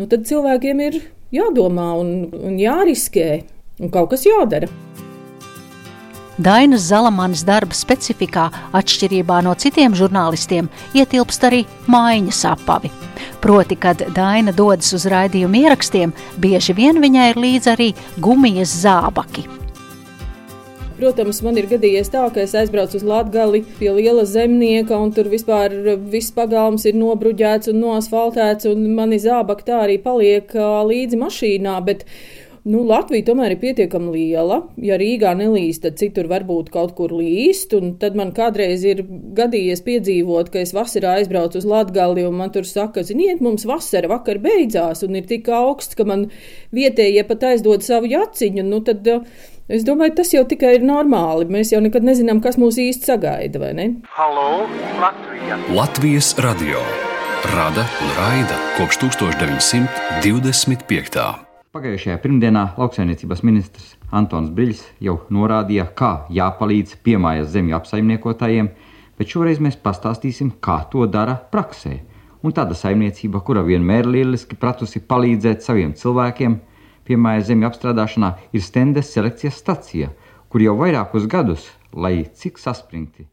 nu, 0.00 0.08
tad 0.08 0.24
cilvēkiem 0.30 0.80
ir 0.86 0.98
jādomā 1.36 1.90
un, 2.00 2.14
un 2.40 2.56
jāriskē 2.56 3.28
un 3.78 3.90
kaut 3.90 4.10
kas 4.12 4.26
jādara. 4.26 4.68
Dainas 6.38 6.84
Zalamanas 6.86 7.40
darba 7.42 7.74
specifikā, 7.74 8.44
atšķirībā 8.78 9.40
no 9.42 9.56
citiem 9.58 9.96
žurnālistiem, 9.98 10.68
ietilpst 10.94 11.48
arī 11.48 11.64
mājiņas 11.90 12.44
apavi. 12.52 12.92
Proti, 13.42 13.74
kad 13.74 14.04
Daina 14.14 14.54
dodas 14.54 14.92
uz 14.94 15.08
raidījumu 15.10 15.64
ierakstiem, 15.64 16.14
bieži 16.38 16.78
vien 16.78 17.02
viņai 17.02 17.32
ir 17.32 17.42
līdzi 17.42 17.72
arī 17.74 17.88
gumijas 18.22 18.76
zābaki. 18.84 19.48
Protams, 20.98 21.42
man 21.46 21.58
ir 21.58 21.66
gadījies 21.70 22.08
tā, 22.10 22.24
ka 22.34 22.42
es 22.42 22.56
aizbraucu 22.58 22.98
uz 22.98 23.04
Latviju 23.06 23.66
pie 23.78 23.90
liela 23.94 24.24
zemnieka, 24.26 24.94
un 24.98 25.12
tur 25.14 25.28
vispār 25.30 25.74
viss 26.10 26.34
pagalms 26.34 26.86
ir 26.90 26.98
nobruģēts 26.98 27.70
un 27.70 27.78
noasfaltēts, 27.82 28.66
un 28.70 28.82
mani 28.94 29.18
zābaki 29.22 29.66
tā 29.66 29.84
arī 29.84 29.98
paliek 30.02 30.54
līdzi 30.54 31.18
mašīnā. 31.18 31.76
Bet 31.86 32.02
Nu, 32.66 32.80
Latvija 32.86 33.24
tomēr 33.28 33.54
ir 33.54 33.60
pietiekami 33.62 34.10
liela. 34.14 34.58
Ja 34.82 34.96
Rīgā 35.00 35.30
nelīst, 35.38 35.82
tad 35.84 35.98
citur 36.00 36.26
varbūt 36.30 36.70
kaut 36.74 36.94
kur 36.98 37.10
līst. 37.14 37.74
Tad 38.02 38.12
man 38.18 38.32
kādreiz 38.36 38.84
ir 38.88 38.98
gadījies 39.38 39.82
piedzīvot, 39.86 40.50
ka 40.54 40.58
es 40.64 40.74
vasarā 40.76 41.10
aizbraucu 41.20 41.56
uz 41.60 41.66
Latviju, 41.68 42.28
un 42.32 42.36
man 42.40 42.50
tur 42.54 42.64
saka, 42.68 43.00
ziniet, 43.06 43.38
mums 43.44 43.64
vasara 43.68 44.08
vakar 44.10 44.38
beidzās, 44.42 45.04
un 45.06 45.10
ir 45.20 45.26
tik 45.28 45.44
augsts, 45.52 45.94
ka 45.98 46.04
man 46.08 46.20
vietējie 46.74 47.22
pat 47.28 47.40
aizdod 47.52 47.80
savu 47.86 48.06
jaciņu. 48.10 48.62
Nu, 48.66 48.78
tad, 48.86 49.00
Es 49.68 49.84
domāju, 49.84 50.16
tas 50.16 50.32
jau 50.32 50.48
tikai 50.48 50.78
ir 50.78 50.84
normāli. 50.88 51.44
Mēs 51.52 51.74
jau 51.74 51.80
nekad 51.84 52.00
nezinām, 52.00 52.40
kas 52.40 52.56
mūs 52.56 52.80
īsti 52.80 53.04
sagaida, 53.10 53.60
vai 53.60 53.76
ne? 53.76 54.00
Halo, 54.16 54.64
Latvija! 54.96 55.60
Latvijas 55.76 56.32
radio 56.40 56.80
rada 57.52 57.84
un 58.00 58.08
raida 58.16 58.56
kopš 58.78 59.04
1925. 59.04 61.47
Pagājušajā 61.68 62.14
pirmdienā 62.22 62.60
lauksaimniecības 62.80 63.42
ministrs 63.44 63.88
Antons 64.20 64.48
Briļs 64.56 64.78
jau 65.04 65.18
norādīja, 65.36 65.84
kā 66.00 66.08
jāpalīdz 66.32 66.94
piemājas 67.04 67.50
zemju 67.52 67.76
apsaimniekotājiem, 67.76 68.70
bet 69.20 69.34
šoreiz 69.34 69.60
mēs 69.60 69.76
pastāstīsim, 69.84 70.54
kā 70.64 70.78
to 70.88 71.04
dara 71.18 71.36
praksē. 71.52 71.98
Un 72.40 72.56
tāda 72.56 72.72
saimniecība, 72.72 73.44
kura 73.44 73.66
vienmēr 73.68 74.08
lieliski 74.08 74.56
pratusi 74.56 75.04
palīdzēt 75.12 75.60
saviem 75.68 75.92
cilvēkiem, 75.92 76.56
piemājas 77.04 77.50
zemju 77.52 77.68
apstrādāšanā, 77.68 78.36
ir 78.56 78.64
Stendes 78.64 79.12
selekcijas 79.12 79.60
stacija, 79.60 80.14
kur 80.48 80.64
jau 80.64 80.78
vairākus 80.80 81.28
gadus, 81.28 81.68
lai 81.92 82.22
cik 82.32 82.64
saspringti 82.64 83.28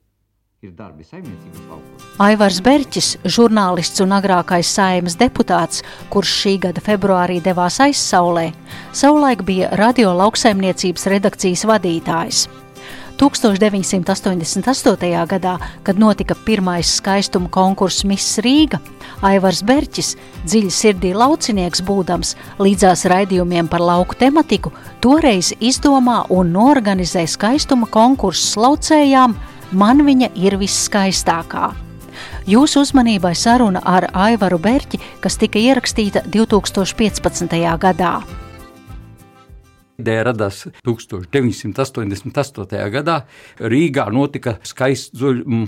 ir 0.65 0.73
darbi 0.77 1.05
saimniecības 1.05 1.63
laukos. 1.69 2.09
Aivars 2.25 2.59
Berķis, 2.65 3.11
žurnālists 3.37 4.03
un 4.03 4.15
agrākais 4.17 4.73
saimas 4.77 5.17
deputāts, 5.19 5.83
kurš 6.13 6.35
šī 6.41 6.57
gada 6.67 6.83
februārī 6.83 7.41
devās 7.43 7.79
aizsaulē, 7.83 8.49
savulaik 8.95 9.45
bija 9.47 9.71
radio 9.79 10.13
lauksaimniecības 10.17 11.09
redakcijas 11.15 11.65
vadītājs. 11.69 12.45
1988. 13.15 15.27
gadā, 15.27 15.57
kad 15.83 15.99
notika 15.99 16.35
pirmais 16.45 16.97
skaistuma 16.97 17.49
konkurss 17.49 18.03
Miss 18.03 18.39
Rīga, 18.43 18.79
Aivars 19.23 19.63
Berķis, 19.63 20.15
dziļi 20.43 20.71
sirdī 20.73 21.13
laucinieks 21.15 21.81
būdams, 21.85 22.35
līdzās 22.59 23.05
raidījumiem 23.07 23.69
par 23.71 23.79
lauku 23.79 24.15
tematiku, 24.19 24.73
toreiz 24.99 25.53
izdomā 25.63 26.25
un 26.29 26.51
norganizē 26.55 27.23
skaistuma 27.27 27.87
konkursus 27.87 28.57
laucējām, 28.59 29.35
Man 29.73 30.03
viņa 30.05 30.29
ir 30.37 30.59
visskaistākā. 30.61 31.71
Jūsu 32.45 32.83
uzmanībai 32.85 33.33
saruna 33.35 33.81
ar 33.81 34.05
Aivaru 34.13 34.59
Berķi, 34.61 34.99
kas 35.23 35.37
tika 35.41 35.57
ierakstīta 35.59 36.21
2015. 36.29 37.57
gadā. 37.81 38.21
Ideja 39.97 40.23
radās 40.27 40.67
1988. 40.85 42.89
gadā. 42.91 43.21
Rīgā 43.59 44.11
notika 44.13 44.57
skaists 44.61 45.19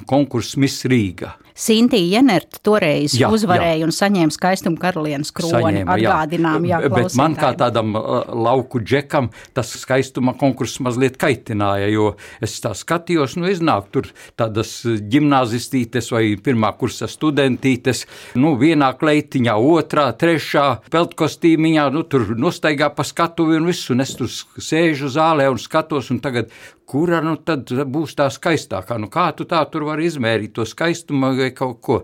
konkurss 0.05 0.57
Miss 0.59 0.85
Rīga. 0.85 1.31
Sintīna 1.57 2.17
Jenerta 2.17 2.59
toreiz 2.61 3.15
Jā, 3.17 3.31
uzvarēja 3.33 3.87
un 3.87 3.93
saņēma 3.95 4.33
skaistumu 4.33 4.77
karalienes 4.81 5.31
kroni. 5.33 5.55
Saņēma, 5.55 5.95
jā. 5.97 6.11
Atgādinām, 6.13 6.67
jā, 6.69 6.81
Bet 6.93 7.15
man 7.17 7.33
kā 7.39 7.49
tādam 7.57 7.95
uh, 7.97 8.27
lauku 8.29 8.81
džekam 8.83 9.31
tas 9.57 9.71
skaistuma 9.81 10.35
konkurss 10.37 10.77
mazliet 10.85 11.17
kaitināja, 11.21 11.89
jo 11.89 12.11
es 12.45 12.59
tā 12.61 12.75
skatījos, 12.77 13.37
nu 13.41 13.49
iznāk 13.49 13.89
tur 13.93 14.11
tādas 14.37 14.75
ģimnāzistītes 14.85 16.11
vai 16.13 16.23
pirmā 16.43 16.71
kursa 16.77 17.09
studentītes, 17.09 18.05
nu 18.37 18.53
vienā 18.61 18.91
kleitiņā, 18.99 19.57
otrā, 19.57 20.11
trešā, 20.19 20.67
peltkostīmiņā, 20.93 21.89
nu 21.95 22.05
tur 22.05 22.35
nostaigā 22.37 22.91
pa 22.93 23.05
skatuvi 23.07 23.57
un 23.57 23.71
visu, 23.71 23.95
un 23.95 24.05
es 24.05 24.13
tur 24.19 24.29
sēžu 24.29 25.09
zālē 25.13 25.49
un 25.49 25.61
skatos, 25.61 26.11
un 26.13 26.21
tagad 26.21 26.53
kura 26.87 27.19
nu 27.23 27.35
tad 27.43 27.67
būs 27.67 28.15
tā 28.17 28.29
skaistākā. 28.31 28.95
Nu, 29.01 29.09
kā 29.11 29.27
tu 29.35 29.47
tā 29.49 29.59
tur 29.71 29.83
vari 29.89 30.07
izmērīt 30.07 30.53
to 30.55 30.65
skaistumu 30.67 31.33
vai 31.35 31.49
kaut 31.55 31.81
ko? 31.83 31.97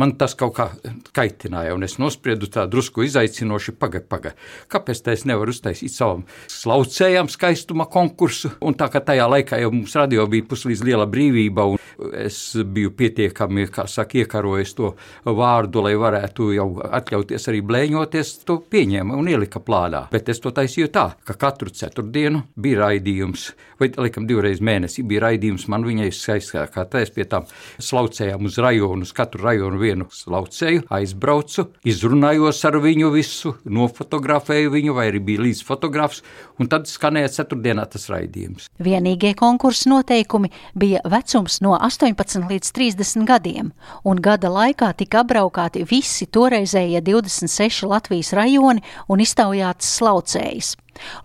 Man 0.00 0.16
tas 0.18 0.34
kaut 0.38 0.56
kā 0.56 0.68
kaitināja, 1.14 1.76
un 1.76 1.86
es 1.86 1.96
nospriedu 2.02 2.48
tā 2.50 2.66
drusku 2.70 3.04
izaicinoši, 3.06 3.76
pagaidi, 3.78 4.08
pagaidi. 4.10 4.50
Kāpēc 4.72 5.04
tā 5.06 5.14
es 5.14 5.24
nevaru 5.28 5.54
uztaisīt 5.54 5.94
savam 5.94 6.24
slaucējam 6.50 7.30
skaistuma 7.30 7.86
konkursu? 7.90 8.50
Un 8.64 8.74
tā 8.78 8.90
kā 8.90 9.02
tajā 9.04 9.28
laikā 9.30 9.60
jau 9.62 9.70
mums 9.74 9.94
radio 9.98 10.26
bija 10.30 10.48
puslīdz 10.50 10.82
liela 10.88 11.06
brīvība, 11.10 11.68
un 11.70 12.10
es 12.18 12.40
biju 12.58 12.90
pietiekami, 12.98 13.68
kā 13.72 13.86
saka, 13.90 14.18
iekarojis 14.24 14.74
to 14.78 14.92
vārdu, 15.24 15.84
lai 15.86 15.94
varētu 16.00 16.50
jau 16.56 16.68
atļauties 16.84 17.50
arī 17.52 17.62
blēņoties, 17.66 18.34
to 18.48 18.58
pieņēma 18.70 19.18
un 19.18 19.30
ielika 19.30 19.62
plānā. 19.62 20.06
Bet 20.12 20.28
es 20.32 20.42
to 20.42 20.50
taisīju 20.54 20.90
tā, 20.94 21.06
ka 21.26 21.38
katru 21.38 21.70
ceturtdienu 21.70 22.44
bija 22.58 22.84
raidījums, 22.84 23.48
vai 23.78 23.90
laikam 24.24 24.26
divreiz 24.26 24.60
mēnesī 24.60 25.04
bija 25.04 25.28
raidījums, 25.28 25.68
man 25.68 25.84
viņai 25.84 26.10
skaistākā 26.12 26.84
tā 26.88 27.02
es 27.02 27.10
pie 27.10 27.24
tām 27.24 27.44
slaucējām 27.78 28.44
uz 28.46 28.58
rajonu, 28.58 29.04
uz 29.04 29.12
katru 29.12 29.44
rajonu 29.44 29.78
vienu 29.78 30.06
slaucēju, 30.10 30.86
aizbraucu, 30.90 31.72
izrunājos 31.84 32.64
ar 32.64 32.78
viņu 32.80 33.10
visu, 33.12 33.54
nofotografēju 33.64 34.70
viņu, 34.70 34.94
vai 34.94 35.08
arī 35.10 35.20
bija 35.20 35.44
līdz 35.44 35.62
fotografs, 35.64 36.22
un 36.58 36.68
tad 36.68 36.86
skanēja 36.86 37.32
ceturtdienā 37.40 37.86
tas 37.90 38.08
raidījums. 38.08 38.68
Vienīgie 38.78 39.34
konkursa 39.34 39.90
noteikumi 39.90 40.50
bija 40.74 41.02
vecums 41.04 41.60
no 41.60 41.76
18 41.76 42.48
līdz 42.48 42.72
30 42.72 43.26
gadiem, 43.28 43.72
un 44.04 44.22
gada 44.22 44.50
laikā 44.52 44.94
tika 44.96 45.24
apbraukāti 45.24 45.84
visi 45.84 46.26
toreizējie 46.26 47.02
26 47.04 47.88
Latvijas 47.88 48.32
rajoni 48.36 48.84
un 49.08 49.20
iztaujāts 49.24 49.96
slaucējas. 49.98 50.74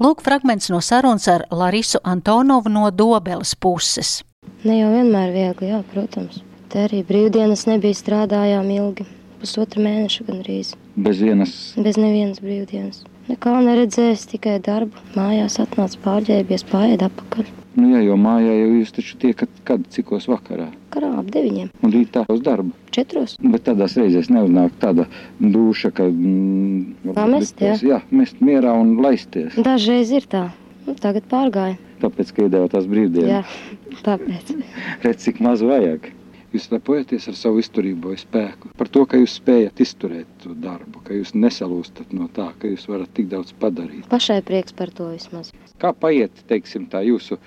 Lūk, 0.03 0.23
fragments 0.25 0.69
no 0.73 0.81
sarunas 0.83 1.27
ar 1.31 1.45
Larisu 1.51 2.01
Antonovu 2.03 2.71
no 2.73 2.89
Dobeles 2.91 3.55
puses. 3.55 4.19
Ne 4.63 4.79
jau 4.79 4.89
vienmēr 4.93 5.31
viegli, 5.35 5.69
jā, 5.71 5.83
protams. 5.93 6.41
Te 6.69 6.85
arī 6.85 7.01
brīvdienas 7.05 7.65
nebija 7.69 7.97
strādājām 7.97 8.67
ilgi, 8.75 9.07
pusotru 9.41 9.81
mēnešu 9.85 10.27
gandrīz. 10.27 10.75
Bez 10.99 11.21
vienas 11.23 11.55
Bez 11.77 11.97
nevienas 11.97 12.41
brīvdienas. 12.43 13.03
Nekā 13.29 13.51
neredzējis, 13.61 14.23
tikai 14.31 14.55
darbu. 14.65 14.97
Mājās 15.13 15.59
atnāca 15.61 15.99
pārģērbies, 16.01 16.63
pāriet 16.71 17.03
apakaļ. 17.05 17.49
Nu, 17.77 17.91
jā, 17.93 17.99
jo 18.07 18.15
mājā 18.19 18.55
jau 18.57 18.69
jūs 18.79 18.93
taču 18.95 19.17
tiekat 19.21 19.51
kad, 19.67 19.83
cikos 19.93 20.25
vakarā. 20.31 20.65
Karā 20.89 21.11
ap 21.21 21.29
deviņiem, 21.31 21.69
Un 21.85 21.93
rītā 21.93 22.23
uz 22.33 22.41
darbu. 22.41 22.73
četros. 22.91 23.35
Bet 23.39 23.67
tādās 23.69 23.93
reizēs 23.99 24.31
neuznāk 24.33 24.73
tāda 24.81 25.05
duša, 25.39 25.91
ka. 25.93 26.09
Mm, 26.09 27.13
Pamest, 27.13 27.61
jā? 27.61 27.77
jā, 27.85 28.01
mest 28.09 28.41
mierā 28.41 28.73
un 28.73 28.97
laisties. 29.05 29.53
Dažreiz 29.55 30.11
ir 30.11 30.25
tā. 30.25 30.47
Nu, 30.87 30.95
tagad 30.97 31.29
pārgāja. 31.29 31.77
Tāpēc, 32.01 32.31
ka 32.33 32.47
iedeva 32.47 32.67
tās 32.71 32.89
brīvdienas. 32.89 33.29
Jā, 33.29 33.99
tāpēc. 34.07 34.55
Redz, 35.05 35.21
cik 35.27 35.39
maz 35.45 35.61
vajag. 35.61 36.09
Jūs 36.49 36.65
lepojaties 36.71 37.27
ar 37.29 37.35
savu 37.37 37.61
izturību 37.61 38.09
vai 38.09 38.17
spēku. 38.17 38.71
Par 38.77 38.89
to, 38.89 39.03
ka 39.09 39.19
jūs 39.19 39.35
spējat 39.37 39.81
izturēt 39.85 40.29
to 40.41 40.55
darbu, 40.57 41.03
ka 41.05 41.13
jūs 41.13 41.35
nesalūstat 41.37 42.13
no 42.17 42.25
tā, 42.33 42.47
ka 42.57 42.71
jūs 42.71 42.87
varat 42.89 43.11
tik 43.13 43.27
daudz 43.29 43.53
padarīt. 43.61 44.07
Pašai 44.09 44.39
prieks 44.47 44.73
par 44.73 44.89
to 44.95 45.11
vismaz. 45.11 45.51
Kā 45.81 45.93
paiet, 45.93 46.41
teiksim, 46.49 46.87
tā 46.89 47.03
jūsu 47.05 47.37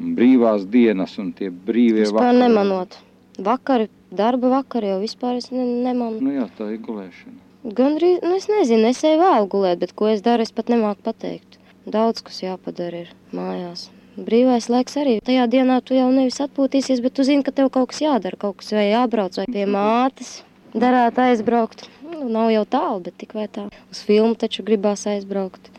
brīvās 0.00 0.66
dienas 0.68 1.16
un 1.22 1.30
tie 1.36 1.48
brīvie 1.48 2.04
Vispār 2.04 2.36
nemanot. 2.36 2.98
Vakar, 3.40 3.86
darba 4.12 4.50
vakar 4.58 4.84
jau 4.84 4.98
vispār 5.00 5.38
es 5.40 5.48
ne, 5.54 5.64
nemanu. 5.86 6.20
Nu 6.20 6.34
jā, 6.36 6.48
tā 6.58 6.68
ir 6.74 6.82
gulēšana. 6.84 7.38
Gan 7.76 7.96
arī, 7.96 8.14
nu 8.24 8.36
es 8.36 8.48
nezinu, 8.48 8.88
es 8.88 9.00
eju 9.04 9.20
vēl 9.20 9.48
gulēt, 9.52 9.80
bet 9.80 9.96
ko 9.96 10.08
es 10.12 10.20
daru, 10.24 10.44
es 10.44 10.52
pat 10.52 10.72
nemāku 10.72 11.04
pateikt. 11.04 11.58
Daudz, 11.88 12.20
kas 12.24 12.42
jāpadara 12.44 13.06
ir 13.06 13.10
mājās. 13.36 13.88
Brīvais 14.20 14.66
laiks 14.68 14.98
arī. 15.00 15.16
Tajā 15.24 15.46
dienā 15.48 15.78
tu 15.80 15.96
jau 15.96 16.10
nevis 16.12 16.40
atpūtīsies, 16.44 17.00
bet 17.00 17.14
tu 17.16 17.24
zini, 17.24 17.44
ka 17.46 17.54
tev 17.56 17.70
kaut 17.72 17.88
kas 17.92 18.02
jādara, 18.04 18.36
kaut 18.40 18.58
kas 18.60 18.72
vai 18.76 18.90
jābrauc 18.90 19.38
vai 19.40 19.46
pie 19.48 19.66
mātes. 19.70 20.32
Darētu 20.76 21.22
aizbraukt. 21.24 21.86
Nu, 22.04 22.26
nav 22.28 22.50
jau 22.52 22.64
tālu, 22.68 22.98
bet 23.06 23.16
tik 23.18 23.32
vai 23.38 23.46
tā. 23.50 23.68
Uz 23.90 24.02
filmu 24.04 24.36
taču 24.38 24.62
gribās 24.66 25.06
aizbraukt. 25.08 25.70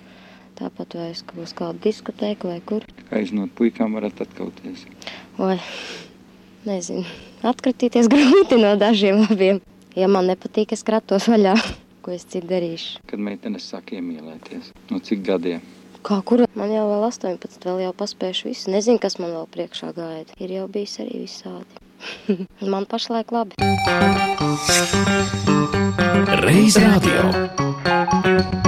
Tāpat 0.58 0.96
vai 0.98 1.10
uz 1.14 1.22
uz 1.44 1.54
kādu 1.58 1.84
diskotēku 1.86 2.50
vai 2.50 2.58
kur. 2.66 2.88
Aiznot 3.14 3.54
puikām 3.58 3.94
varat 3.98 4.24
atkauties. 4.26 4.88
Vai, 5.38 5.60
nezinu, 6.66 7.06
atkritīties 7.46 8.10
grūti 8.14 8.58
no 8.58 8.74
dažiem 8.80 9.22
labiem. 9.28 9.62
Ja 9.96 10.10
man 10.10 10.32
nepatīk, 10.32 10.74
es 10.74 10.82
kratos 10.88 11.30
vaļā. 11.30 11.54
Ko 12.04 12.16
es 12.16 12.26
citu 12.26 12.50
darīšu? 12.50 13.04
Kad 13.06 13.22
meitenes 13.22 13.70
sāk 13.70 13.94
iemīlēties. 13.94 14.74
No 14.90 14.98
cik 15.06 15.22
gadiem? 15.28 15.62
Kā 16.02 16.18
kura? 16.26 16.48
Man 16.58 16.72
jau 16.74 16.88
vēl 16.90 17.04
18, 17.08 17.62
vēl 17.68 17.84
jau 17.86 17.92
paspējuši 17.98 18.48
visu. 18.50 18.72
Nezinu, 18.74 19.02
kas 19.02 19.20
man 19.22 19.34
vēl 19.36 19.46
priekšā 19.54 19.92
gaida. 19.98 20.38
Ir 20.42 20.56
jau 20.56 20.66
bijis 20.72 20.98
arī 21.04 21.24
visādi. 21.26 21.82
man 22.74 22.90
pašlaik 22.90 23.34
labi. 23.36 23.60
Reiz 26.42 26.80
radio. 26.82 28.61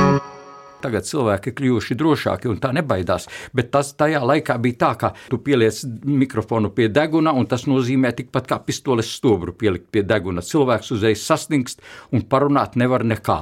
Tagad 0.84 1.08
cilvēki 1.08 1.52
ir 1.52 1.58
kļuvuši 1.60 1.98
drošāki 2.00 2.52
un 2.52 2.60
tā 2.64 2.74
nebaidās. 2.76 3.30
Bet 3.56 3.72
tas 3.74 3.94
tajā 4.00 4.20
laikā 4.24 4.58
bija 4.64 4.80
tā, 4.84 4.92
ka 5.00 5.12
tu 5.32 5.40
pieliec 5.44 5.80
mikrofonu 6.04 6.74
pie 6.76 6.90
deguna, 6.92 7.34
un 7.36 7.48
tas 7.50 7.66
nozīmē 7.70 8.14
tikpat 8.18 8.50
kā 8.52 8.60
pistoles 8.66 9.12
stobru 9.16 9.56
pielikt 9.56 9.90
pie 9.94 10.04
deguna. 10.08 10.44
Cilvēks 10.44 10.94
uzreiz 10.96 11.24
sastingst 11.24 11.84
un 12.12 12.26
parunāt 12.28 12.78
nevar 12.80 13.06
nekā. 13.08 13.40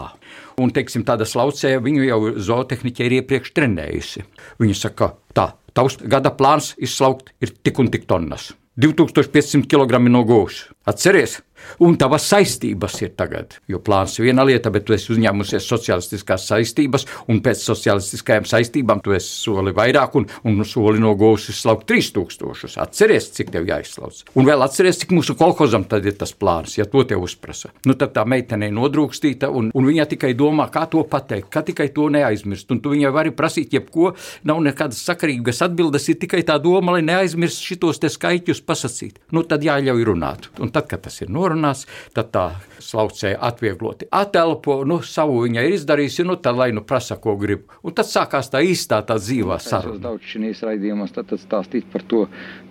Un, 0.62 0.72
teiksim, 0.76 1.06
tāda 1.08 1.26
slaucēja 1.28 1.82
viņu 1.84 2.06
jau 2.06 2.22
zootehniķa 2.52 3.08
ir 3.08 3.18
iepriekš 3.22 3.54
trenējusi. 3.58 4.26
Viņa 4.62 4.78
saka, 4.78 5.14
tā, 5.38 5.52
tavs 5.74 5.98
gada 6.02 6.34
plāns 6.36 6.76
izslaukt 6.78 7.34
ir 7.42 7.56
tik 7.64 7.82
un 7.82 7.90
tik 7.94 8.06
tonnas. 8.10 8.52
2500 8.82 9.68
kg 9.68 10.00
no 10.08 10.24
gūs. 10.28 10.64
Atceries, 10.88 11.42
un 11.86 11.98
tavas 12.00 12.28
saistības 12.32 12.98
ir 13.02 13.14
tagad. 13.18 13.58
Jo 13.70 13.82
plāns 13.84 14.18
ir 14.20 14.28
viena 14.30 14.46
lieta, 14.48 14.72
bet 14.74 14.86
tu 14.88 14.96
esi 14.96 15.12
uzņēmusies 15.16 15.68
sociālistiskās 15.68 16.48
saistības, 16.52 17.08
un 17.32 17.42
pēc 17.44 17.64
sociālistiskajām 17.66 18.48
saistībām 18.50 19.02
tu 19.04 19.16
esi 19.16 19.32
soli 19.32 19.74
vairāk, 19.76 20.18
un, 20.20 20.28
un 20.48 20.66
soli 20.68 21.02
no 21.02 21.14
gūs 21.20 21.50
izslaukt 21.54 21.88
3000. 21.90 22.78
Atceries, 22.82 23.30
cik 23.36 23.52
tev 23.54 23.68
jāizslauc. 23.70 24.24
Un 24.38 24.48
vēl 24.48 24.66
atceries, 24.66 25.00
cik 25.02 25.14
mūsu 25.16 25.36
kolhozam 25.40 25.86
tad 25.90 26.06
ir 26.08 26.18
tas 26.20 26.34
plāns, 26.38 26.78
ja 26.78 26.88
to 26.90 27.04
tev 27.08 27.24
uzprasa. 27.26 27.72
Nu, 27.88 27.96
tad 28.00 28.14
tā 28.16 28.26
meitene 28.30 28.70
ir 28.70 28.76
nodrūkstīta, 28.78 29.50
un, 29.52 29.72
un 29.76 29.90
viņa 29.90 30.08
tikai 30.16 30.34
domā, 30.38 30.68
kā 30.74 30.86
to 30.92 31.04
pateikt, 31.10 31.50
kā 31.54 31.64
tikai 31.68 31.90
to 31.96 32.10
neaizmirst. 32.14 32.72
Un 32.72 32.82
tu 32.84 32.94
viņai 32.94 33.14
vari 33.14 33.34
prasīt, 33.36 33.74
jebko, 33.76 34.14
nav 34.48 34.62
nekādas 34.66 35.02
sakarīgas 35.08 35.64
atbildes, 35.66 36.08
ir 36.12 36.20
tikai 36.22 36.44
tā 36.48 36.58
doma, 36.62 36.96
lai 36.98 37.06
neaizmirst 37.06 37.64
šitos 37.66 38.02
te 38.02 38.12
skaiķus 38.12 38.64
pasakīt. 38.68 39.22
Nu, 39.36 39.44
tad 39.48 39.66
jāļauj 39.66 40.08
runāt. 40.08 40.50
Un 40.62 40.72
tad, 40.74 40.88
kad 40.92 41.04
tas 41.08 41.22
ir 41.24 41.32
norunāts, 41.52 41.86
tad 42.16 42.32
tā 42.34 42.46
slaucēja 42.82 43.40
atviegloti 43.46 44.08
atelpo, 44.12 44.82
nu, 44.88 45.00
savu 45.06 45.44
viņa 45.46 45.64
ir 45.68 45.76
izdarījusi, 45.78 46.26
nu, 46.28 46.38
tad 46.42 46.58
lai 46.58 46.72
nu 46.76 46.84
prasa, 46.88 47.18
ko 47.22 47.36
grib. 47.40 47.68
Un 47.86 47.96
tad 47.98 48.10
sākās 48.10 48.50
tā 48.52 48.64
īstā, 48.66 49.02
tā 49.08 49.18
dzīvā 49.22 49.60
Es 49.60 49.68
saruna. 49.70 49.98
esmu 49.98 50.04
daudz 50.08 50.32
šīs 50.32 50.64
raidījumos 50.68 51.14
tad, 51.16 51.34
stāstīt 51.42 51.86
par 51.92 52.06
to, 52.08 52.24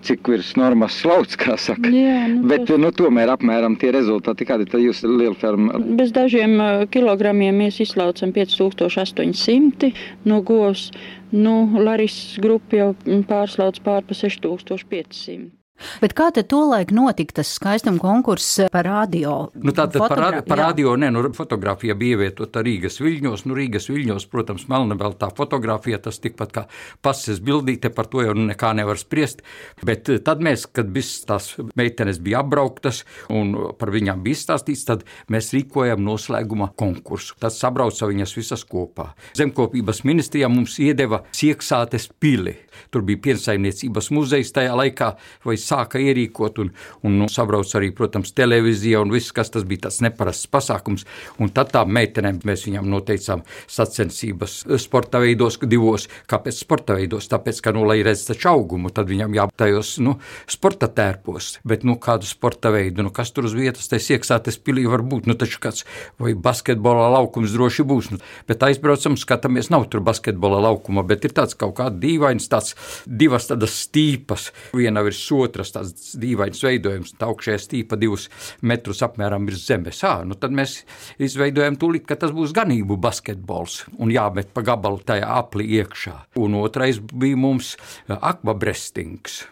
cik 0.06 0.32
virs 0.32 0.54
normas 0.58 0.98
slauc, 1.00 1.36
kā 1.40 1.56
saka. 1.60 1.92
Jā, 1.94 2.26
nu, 2.32 2.48
Bet, 2.50 2.72
nu, 2.80 2.90
tomēr 2.96 3.34
apmēram 3.36 3.78
tie 3.80 3.92
rezultāti, 3.94 4.48
kādi 4.48 4.66
tad 4.70 4.82
jūs 4.82 5.04
liela 5.06 5.36
ferma 5.38 5.78
Bez 6.00 6.12
dažiem 6.16 6.58
kilogramiem 6.90 7.62
mēs 7.64 7.80
izslaucam 7.84 8.34
5800 8.34 9.92
no 10.24 10.42
govs. 10.42 10.90
Nu, 11.30 11.70
Laris 11.78 12.36
grupa 12.42 12.76
jau 12.76 12.90
pārslauc 13.28 13.78
pār 13.86 14.02
pa 14.02 14.18
6500. 14.18 15.59
Bet 16.02 16.14
kā 16.18 16.30
tad 16.34 16.48
tolaik 16.50 16.92
notika 16.94 17.40
tas 17.40 17.50
skaistuma 17.56 18.00
konkurss 18.02 18.60
par 18.72 18.86
radio? 18.88 19.50
Nu, 19.54 19.72
tā 19.72 19.86
tad 19.86 19.98
par, 20.02 20.12
Fotogra- 20.14 20.42
par 20.46 20.58
jā. 20.58 20.68
radio, 20.70 20.94
nē, 21.00 21.10
nu, 21.14 21.24
fotografija 21.36 21.94
bija 21.98 22.16
ievietota 22.16 22.62
Rīgas 22.64 23.00
viļņos. 23.02 23.44
Nu, 23.48 23.56
Rīgas 23.58 23.88
viļņos, 23.90 24.26
protams, 24.30 24.66
melna 24.70 24.96
tā 25.18 25.30
fotografija, 25.36 26.00
tas 26.02 26.20
tikpat 26.22 26.52
kā 26.52 26.66
pases 27.02 27.40
bildīte, 27.40 27.90
par 27.94 28.08
to 28.10 28.24
jau 28.24 28.34
nekā 28.36 28.72
nevar 28.76 28.98
spriest. 29.00 29.42
Bet 29.84 30.08
eh, 30.08 30.20
tad 30.24 30.42
mēs, 30.44 30.66
kad 30.66 30.90
viss 30.94 31.24
tās 31.28 31.52
meitenes 31.78 32.20
bija 32.22 32.42
apbrauktas 32.44 33.04
un 33.32 33.54
par 33.78 33.92
viņām 33.94 34.22
bija 34.24 34.38
izstāstīts, 34.38 34.86
tad 34.88 35.04
mēs 35.32 35.52
rīkojam 35.56 36.02
noslēguma 36.04 36.72
konkursu. 36.78 37.36
Tad 37.40 37.54
sabrauca 37.56 38.08
viņas 38.10 38.36
visas 38.36 38.64
kopā. 38.68 39.10
Zemkopības 39.38 40.04
ministrijā 40.08 40.50
mums 40.52 40.78
iedeva 40.82 41.22
sieksātes 41.36 42.10
pili. 42.20 42.56
Tur 42.90 43.04
bija 43.06 43.20
piensaimniecības 43.28 44.10
muzejs 44.14 44.52
tajā 44.56 44.76
laikā 44.78 45.12
vai 45.44 45.56
sāka 45.70 46.00
ierīkot, 46.02 46.60
un, 46.62 46.72
un 47.06 47.18
nu, 47.20 47.28
sabrauc 47.30 47.70
arī, 47.78 47.90
protams, 47.96 48.34
televīzija 48.36 49.00
un 49.02 49.14
viss, 49.14 49.34
kas 49.34 49.52
tas 49.54 49.66
bija 49.68 49.86
tāds 49.86 50.00
neparasts 50.04 50.50
pasākums. 50.50 51.06
Un 51.40 51.52
tad 51.54 51.72
tā 51.74 51.84
meitenēm 51.86 52.42
mēs 52.46 52.66
viņam 52.68 52.88
noteicām 52.90 53.44
sacensības 53.70 54.60
sporta 54.82 55.20
veidos, 55.22 55.58
divos. 55.70 56.08
Kāpēc 56.30 56.62
sporta 56.64 56.96
veidos? 56.98 57.28
Tāpēc, 57.30 57.62
ka, 57.64 57.74
nu, 57.76 57.84
lai 57.88 58.00
redz 58.06 58.26
taču 58.28 58.50
augumu, 58.52 58.92
tad 58.94 59.10
viņam 59.10 59.36
jātajos, 59.36 59.96
nu, 60.04 60.16
sporta 60.50 60.90
tērpos. 60.90 61.52
Bet, 61.66 61.84
nu, 61.86 61.96
kādu 62.00 62.28
sporta 62.28 62.72
veidu, 62.74 63.04
nu, 63.06 63.14
kas 63.14 63.32
tur 63.34 63.48
uz 63.48 63.56
vietas, 63.56 63.88
tas 63.90 64.08
iekšātes 64.10 64.60
pilī 64.64 64.86
var 64.90 65.04
būt, 65.06 65.28
nu, 65.30 65.36
taču 65.38 65.60
kāds 65.62 65.86
vai 66.20 66.34
basketbola 66.34 67.10
laukums 67.16 67.54
droši 67.54 67.86
būs. 67.86 68.12
Nu, 68.14 68.20
bet 68.48 68.64
aizbraucam, 68.66 69.18
skatāmies, 69.20 69.70
nav 69.72 69.86
tur 69.92 70.02
basketbola 70.06 70.62
laukuma, 70.64 71.04
bet 71.06 71.26
ir 71.28 71.36
tāds 71.36 71.58
kaut 71.58 71.76
kā 71.78 71.90
dīvains, 71.92 72.48
tāds 72.50 72.74
divas 73.06 73.50
tādas 73.50 73.76
stīpas, 73.84 74.50
viena 74.76 75.04
virs 75.04 75.20
otras, 75.34 75.59
tāds 75.68 76.14
dīvains 76.20 76.64
veidojums, 76.64 77.12
tā 77.20 77.28
augšējā 77.28 77.60
stīpa 77.60 77.98
divus 78.00 78.30
metrus 78.64 79.04
apmēram 79.04 79.44
virs 79.50 79.66
zemes. 79.68 80.00
Ā, 80.08 80.22
nu, 80.24 80.38
tad 80.40 80.56
mēs 80.56 80.80
izveidojam 81.20 81.76
tūlīt, 81.76 82.08
ka 82.08 82.16
tas 82.16 82.32
būs 82.32 82.56
ganību 82.56 82.96
basketbols 82.96 83.84
un 84.00 84.16
jāmet 84.16 84.56
pa 84.56 84.64
gabalu 84.64 85.04
tajā 85.04 85.28
aplī 85.36 85.68
iekšā. 85.82 86.16
Un 86.40 86.56
otrais 86.64 87.04
bija 87.12 87.36
mums 87.36 87.76
akvabrestings. 88.08 89.42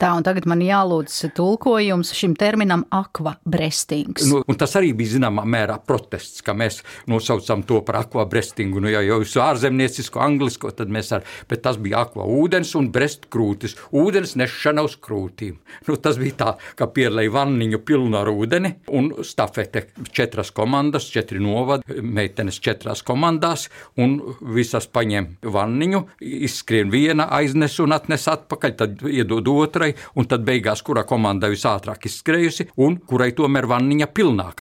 Tā, 0.00 0.12
un 0.16 0.24
tagad 0.26 0.46
man 0.50 0.62
jālūdz 0.64 1.16
tulkojums 1.36 2.12
šim 2.16 2.34
terminam 2.38 2.84
akvabrestinks. 2.94 4.26
Nu, 4.30 4.42
tas 4.58 4.74
arī 4.78 4.92
bija 4.96 5.16
zināmā 5.16 5.44
mērā 5.48 5.78
protests, 5.86 6.42
ka 6.44 6.54
mēs 6.56 6.82
nosaucam 7.10 7.64
to 7.66 7.80
par 7.86 8.00
akvabrestingu. 8.02 8.82
Nu, 8.82 8.90
ja 8.92 9.02
jau 9.04 9.20
jūs 9.22 9.36
ārzemniecisko 9.42 10.22
anglisko, 10.24 10.72
tad 10.76 10.92
mēs 10.92 11.12
ar, 11.16 11.24
bet 11.50 11.64
tas 11.64 11.78
bija 11.80 12.04
akva 12.04 12.26
ūdens 12.28 12.74
un 12.78 12.90
brest 12.94 13.28
krūtis. 13.32 13.76
Ūdens 13.94 14.36
nešana 14.40 14.84
uz 14.86 14.96
krūtīm. 15.02 15.58
Nu, 15.88 15.98
tas 16.00 16.18
bija 16.20 16.38
tā, 16.40 16.50
ka 16.78 16.88
pierlēja 16.94 17.34
vanniņu 17.34 17.82
pilnu 17.86 18.18
ar 18.20 18.30
ūdeni 18.32 18.74
un 18.94 19.10
stafete 19.26 19.86
četras 20.14 20.52
komandas, 20.54 21.08
četri 21.12 21.40
novadi, 21.42 22.00
meitenes 22.02 22.60
četrās 22.62 23.04
komandās 23.06 23.68
un 24.00 24.16
visas 24.54 24.88
paņem 24.90 25.34
vanniņu, 25.54 26.02
izskrien 26.48 26.92
viena, 26.92 27.28
aiznes 27.38 27.78
un 27.82 27.94
atnes 27.96 28.26
atpakaļ, 28.30 28.76
tad 28.80 29.04
iedod 29.10 29.48
otrai, 29.64 29.92
un 30.16 30.28
tad 30.30 30.44
beigās, 30.46 30.84
kura 30.86 31.06
komanda 31.08 31.50
visātrāk 31.52 32.08
izskrējusi, 32.10 32.70
un 32.84 33.00
kurai 33.08 33.32
tomēr 33.36 33.68
vanniņa 33.70 34.12
pilnāk. 34.14 34.63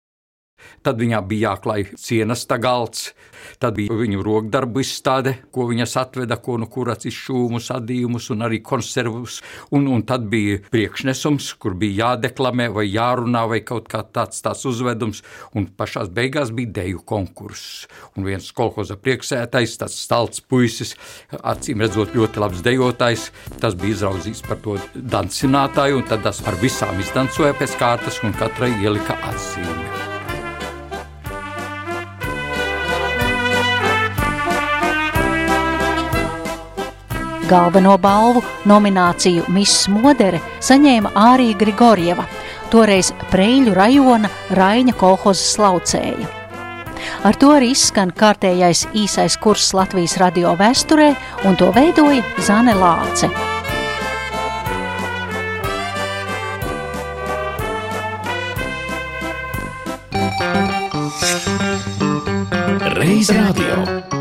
Tad 0.82 0.97
viņā 1.02 1.21
bija 1.30 1.52
jāklāj 1.52 1.91
cienas 2.02 2.47
galds, 2.62 3.12
tad 3.62 3.76
bija 3.78 3.93
viņu 3.95 4.24
rokdarbu 4.26 4.82
izstāde, 4.82 5.36
ko 5.54 5.67
viņas 5.69 5.95
atveda, 6.02 6.38
ko 6.41 6.58
no 6.62 6.67
kuras 6.71 7.06
izšūmus, 7.10 7.69
adījumus 7.76 8.30
un 8.34 8.45
arī 8.47 8.62
konservus. 8.65 9.39
Un, 9.71 9.88
un 9.91 10.04
tad 10.08 10.26
bija 10.32 10.60
priekšnesums, 10.74 11.52
kur 11.62 11.76
bija 11.78 12.12
jādeklamē 12.12 12.69
vai 12.74 12.88
jārunā 12.89 13.45
vai 13.52 13.62
kaut 13.65 13.89
kā 13.91 14.04
tāds, 14.04 14.41
tāds 14.41 14.65
uzvedums. 14.69 15.24
Un 15.54 15.69
pašās 15.78 16.10
beigās 16.13 16.54
bija 16.56 16.74
deju 16.82 17.04
konkurss. 17.06 17.86
Un 18.17 18.28
viens 18.28 18.50
kolhoza 18.56 18.97
priekšsētais, 18.97 19.78
tas 19.82 19.97
stalts 20.02 20.41
puisis, 20.41 20.95
acīm 21.41 21.86
redzot 21.86 22.15
ļoti 22.17 22.41
labs 22.41 22.63
dejotājs, 22.65 23.30
tas 23.62 23.78
bija 23.78 23.97
izraudzīts 23.97 24.45
par 24.47 24.62
to 24.65 24.78
dancinātāju, 24.95 26.02
un 26.02 26.08
tad 26.10 26.26
tas 26.28 26.41
ar 26.47 26.58
visām 26.62 27.00
izdancoja 27.02 27.58
pēc 27.58 27.78
kārtas 27.82 28.24
un 28.26 28.36
katrai 28.38 28.74
ielika 28.82 29.19
atzīmi. 29.32 30.11
Galveno 37.51 37.97
balvu 37.99 38.39
nomināciju 38.69 39.49
Miss 39.51 39.89
Modere 39.91 40.39
saņēma 40.63 41.11
Ārija 41.19 41.57
Grigorjeva, 41.59 42.23
toreiz 42.71 43.09
Preļu 43.27 43.73
rajona 43.75 44.29
Raņa 44.55 44.95
kolhozas 44.95 45.57
laucēja. 45.59 46.29
Ar 47.27 47.35
to 47.41 47.49
arī 47.51 47.73
izskan 47.75 48.13
kārtējais 48.15 48.85
īsais 48.95 49.35
kurs 49.41 49.73
Latvijas 49.75 50.15
radio 50.21 50.53
vēsturē, 50.55 51.09
un 51.43 51.59
to 51.59 51.73
veidoja 51.75 52.23
Zane 52.39 52.77
Lāce. 52.77 53.27
Reiz 62.95 63.33
radio 63.35 64.20